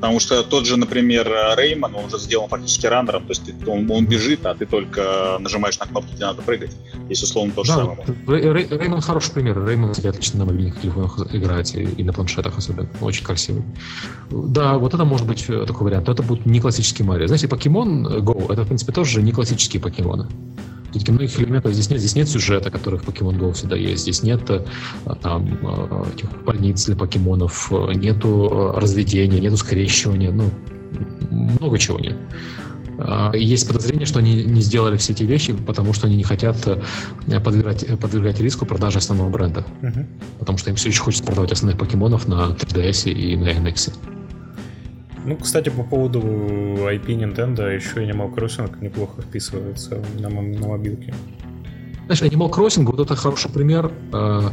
Потому 0.05 0.19
что 0.19 0.43
тот 0.43 0.67
же, 0.67 0.77
например, 0.77 1.27
Реймон, 1.57 1.95
он 1.95 2.05
уже 2.05 2.19
сделан 2.19 2.47
фактически 2.47 2.85
раннером, 2.85 3.23
то 3.23 3.31
есть 3.31 3.41
он, 3.65 3.89
он 3.89 4.05
бежит, 4.05 4.45
а 4.45 4.53
ты 4.53 4.67
только 4.67 5.37
нажимаешь 5.39 5.79
на 5.79 5.87
кнопки, 5.87 6.13
где 6.13 6.25
надо 6.25 6.43
прыгать. 6.43 6.69
Здесь 7.05 7.23
условно 7.23 7.53
то 7.55 7.63
же 7.63 7.71
да, 7.71 7.77
самое. 7.77 8.53
Рей, 8.53 8.67
Реймон 8.69 9.01
хороший 9.01 9.33
пример. 9.33 9.65
Реймон, 9.65 9.93
кстати, 9.93 10.05
отлично 10.05 10.37
на 10.37 10.45
мобильных 10.45 10.79
телефонах 10.79 11.33
играть 11.33 11.73
и, 11.73 11.81
и 11.81 12.03
на 12.03 12.13
планшетах 12.13 12.55
особенно. 12.55 12.87
Очень 13.01 13.25
красивый. 13.25 13.63
Да, 14.29 14.77
вот 14.77 14.93
это 14.93 15.05
может 15.05 15.25
быть 15.25 15.43
э, 15.47 15.65
такой 15.65 15.85
вариант. 15.85 16.05
Но 16.05 16.13
это 16.13 16.21
будет 16.21 16.45
не 16.45 16.59
классический 16.59 17.01
Марио. 17.01 17.25
Знаете, 17.25 17.47
покемон 17.47 18.05
Go, 18.19 18.53
это, 18.53 18.61
в 18.61 18.67
принципе, 18.67 18.91
тоже 18.91 19.23
не 19.23 19.31
классические 19.31 19.81
покемоны. 19.81 20.27
Все-таки 20.95 21.11
многих 21.11 21.37
элементов 21.41 21.73
здесь 21.73 21.89
нет. 21.89 21.99
Здесь 21.99 22.15
нет 22.15 22.29
сюжета, 22.29 22.71
который 22.71 22.97
в 22.97 23.03
Pokemon 23.03 23.37
Go 23.37 23.51
всегда 23.51 23.75
есть. 23.75 24.03
Здесь 24.03 24.23
нет 24.23 24.49
э, 24.49 24.63
там, 25.21 25.45
э, 25.45 26.05
этих 26.15 26.29
больниц 26.45 26.85
для 26.85 26.95
покемонов, 26.95 27.69
нету 27.69 28.71
разведения, 28.77 29.41
нету 29.41 29.57
скрещивания. 29.57 30.31
Ну, 30.31 30.49
много 31.59 31.77
чего 31.77 31.99
нет. 31.99 32.15
А, 32.97 33.35
есть 33.35 33.67
подозрение, 33.67 34.05
что 34.05 34.19
они 34.19 34.45
не 34.45 34.61
сделали 34.61 34.95
все 34.95 35.11
эти 35.11 35.23
вещи, 35.23 35.51
потому 35.53 35.91
что 35.91 36.07
они 36.07 36.15
не 36.15 36.23
хотят 36.23 36.65
э, 36.65 36.81
подвергать, 37.41 37.99
подвергать 37.99 38.39
риску 38.39 38.65
продажи 38.65 38.99
основного 38.99 39.29
бренда. 39.29 39.65
Uh-huh. 39.81 40.05
Потому 40.39 40.57
что 40.57 40.69
им 40.69 40.77
все 40.77 40.87
еще 40.87 41.01
хочется 41.01 41.25
продавать 41.25 41.51
основных 41.51 41.77
покемонов 41.77 42.25
на 42.29 42.51
3DS 42.51 43.11
и 43.11 43.35
на 43.35 43.49
NX. 43.49 44.14
Ну, 45.25 45.37
кстати, 45.37 45.69
по 45.69 45.83
поводу 45.83 46.19
IP 46.19 47.07
Nintendo, 47.07 47.73
еще 47.73 48.05
Animal 48.05 48.33
Crossing 48.33 48.71
неплохо 48.81 49.21
вписывается 49.21 49.99
на, 50.19 50.29
на 50.29 50.67
мобилке. 50.67 51.13
Знаешь, 52.05 52.21
Animal 52.21 52.51
Crossing, 52.51 52.85
вот 52.85 52.99
это 52.99 53.15
хороший 53.15 53.51
пример. 53.51 53.91
Э, 54.13 54.49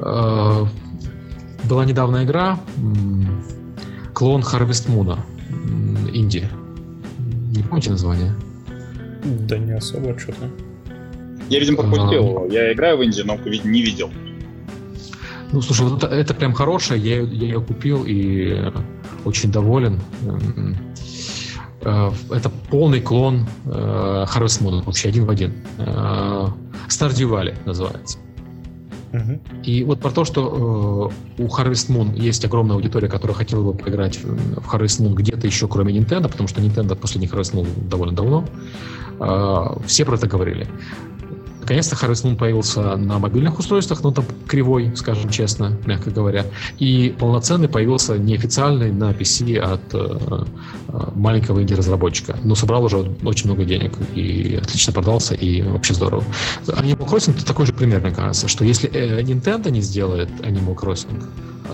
э, 0.00 0.66
была 1.68 1.84
недавно 1.84 2.24
игра, 2.24 2.58
клон 4.14 4.42
Harvest 4.42 4.88
Moon, 4.88 5.16
Инди. 6.12 6.48
Не 7.56 7.62
помните 7.62 7.90
название? 7.90 8.34
Да 9.48 9.58
не 9.58 9.72
особо, 9.72 10.18
что-то. 10.18 10.50
Я, 11.48 11.60
видимо, 11.60 11.78
пропустил 11.78 12.24
его. 12.24 12.46
Я 12.50 12.72
играю 12.72 12.98
в 12.98 13.04
инди, 13.04 13.22
но 13.22 13.36
не 13.36 13.82
видел. 13.82 14.10
Ну, 15.56 15.62
слушай, 15.62 15.86
вот 15.86 16.04
это, 16.04 16.14
это 16.14 16.34
прям 16.34 16.52
хорошее, 16.52 17.00
я, 17.00 17.16
я 17.22 17.46
ее 17.46 17.62
купил 17.62 18.04
и 18.06 18.70
очень 19.24 19.50
доволен. 19.50 19.98
Э, 21.80 22.10
это 22.30 22.50
полный 22.68 23.00
клон 23.00 23.46
э, 23.64 24.26
Harvest 24.28 24.62
Moon, 24.62 24.84
вообще 24.84 25.08
один 25.08 25.24
в 25.24 25.30
один. 25.30 25.54
Э, 25.78 26.48
Stardew 26.88 27.30
Valley 27.30 27.54
называется. 27.64 28.18
И 29.64 29.82
вот 29.82 30.00
про 30.00 30.10
то, 30.10 30.26
что 30.26 31.10
э, 31.38 31.42
у 31.42 31.46
Harvest 31.46 31.88
Moon 31.88 32.14
есть 32.20 32.44
огромная 32.44 32.76
аудитория, 32.76 33.08
которая 33.08 33.34
хотела 33.34 33.62
бы 33.62 33.72
поиграть 33.72 34.18
в 34.22 34.74
Harvest 34.74 35.00
Moon 35.00 35.14
где-то 35.14 35.46
еще, 35.46 35.68
кроме 35.68 35.96
Nintendo, 35.96 36.28
потому 36.28 36.48
что 36.48 36.60
Nintendo 36.60 36.94
последний 36.96 37.28
Harvest 37.28 37.54
Moon 37.54 37.88
довольно 37.88 38.14
давно, 38.14 38.44
э, 39.20 39.86
все 39.86 40.04
про 40.04 40.16
это 40.16 40.26
говорили. 40.26 40.68
Наконец-то 41.66 41.96
Harvest 41.96 42.24
Moon 42.24 42.36
появился 42.36 42.96
на 42.96 43.18
мобильных 43.18 43.58
устройствах, 43.58 44.04
но 44.04 44.12
там 44.12 44.24
кривой, 44.46 44.92
скажем 44.94 45.30
честно, 45.30 45.76
мягко 45.84 46.12
говоря. 46.12 46.46
И 46.78 47.12
полноценный 47.18 47.68
появился 47.68 48.16
неофициальный 48.16 48.92
на 48.92 49.10
PC 49.10 49.58
от 49.58 49.80
э, 49.92 50.44
э, 50.88 51.10
маленького 51.16 51.60
инди-разработчика. 51.60 52.38
Но 52.44 52.54
собрал 52.54 52.84
уже 52.84 52.98
очень 53.24 53.46
много 53.46 53.64
денег 53.64 53.94
и 54.14 54.60
отлично 54.62 54.92
продался, 54.92 55.34
и 55.34 55.60
вообще 55.62 55.94
здорово. 55.94 56.22
Animal 56.66 57.08
Crossing 57.08 57.34
это 57.34 57.44
такой 57.44 57.66
же 57.66 57.72
пример, 57.72 58.00
мне 58.00 58.12
кажется, 58.12 58.46
что 58.46 58.64
если 58.64 58.88
э, 58.88 59.22
Nintendo 59.22 59.68
не 59.68 59.80
сделает 59.80 60.30
Animal 60.42 60.76
Crossing 60.76 61.20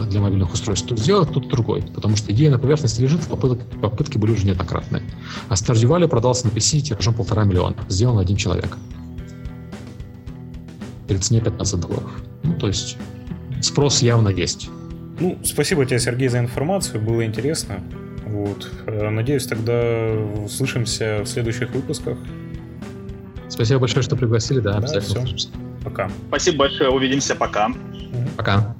для 0.08 0.22
мобильных 0.22 0.54
устройств, 0.54 0.88
то 0.88 0.96
сделает 0.96 1.28
кто-то 1.28 1.50
другой. 1.50 1.82
Потому 1.94 2.16
что 2.16 2.32
идея 2.32 2.50
на 2.50 2.58
поверхности 2.58 3.02
лежит, 3.02 3.20
попытки, 3.26 3.62
попытки 3.82 4.16
были 4.16 4.32
уже 4.32 4.46
неоднократные. 4.46 5.02
А 5.50 5.52
Stardew 5.52 6.08
продался 6.08 6.46
на 6.46 6.50
PC 6.50 6.80
тиражом 6.80 7.12
полтора 7.12 7.44
миллиона. 7.44 7.76
Сделан 7.90 8.16
один 8.16 8.38
человек 8.38 8.78
при 11.12 11.18
цене 11.18 11.40
15 11.40 11.80
долларов. 11.80 12.10
Ну, 12.42 12.54
то 12.54 12.68
есть 12.68 12.96
спрос 13.60 14.02
явно 14.02 14.28
есть. 14.28 14.68
Ну, 15.20 15.38
спасибо 15.44 15.84
тебе, 15.84 15.98
Сергей, 15.98 16.28
за 16.28 16.38
информацию, 16.38 17.00
было 17.00 17.24
интересно. 17.24 17.80
Вот. 18.26 18.70
Э, 18.86 19.10
надеюсь, 19.10 19.46
тогда 19.46 20.12
услышимся 20.44 21.20
в 21.22 21.26
следующих 21.26 21.70
выпусках. 21.70 22.16
Спасибо 23.48 23.80
большое, 23.80 24.02
что 24.02 24.16
пригласили, 24.16 24.60
да, 24.60 24.72
да 24.72 24.78
обязательно. 24.78 25.26
Все. 25.26 25.48
Пока. 25.84 26.10
Спасибо 26.28 26.58
большое, 26.58 26.90
увидимся, 26.90 27.34
пока. 27.34 27.70
Пока. 28.36 28.74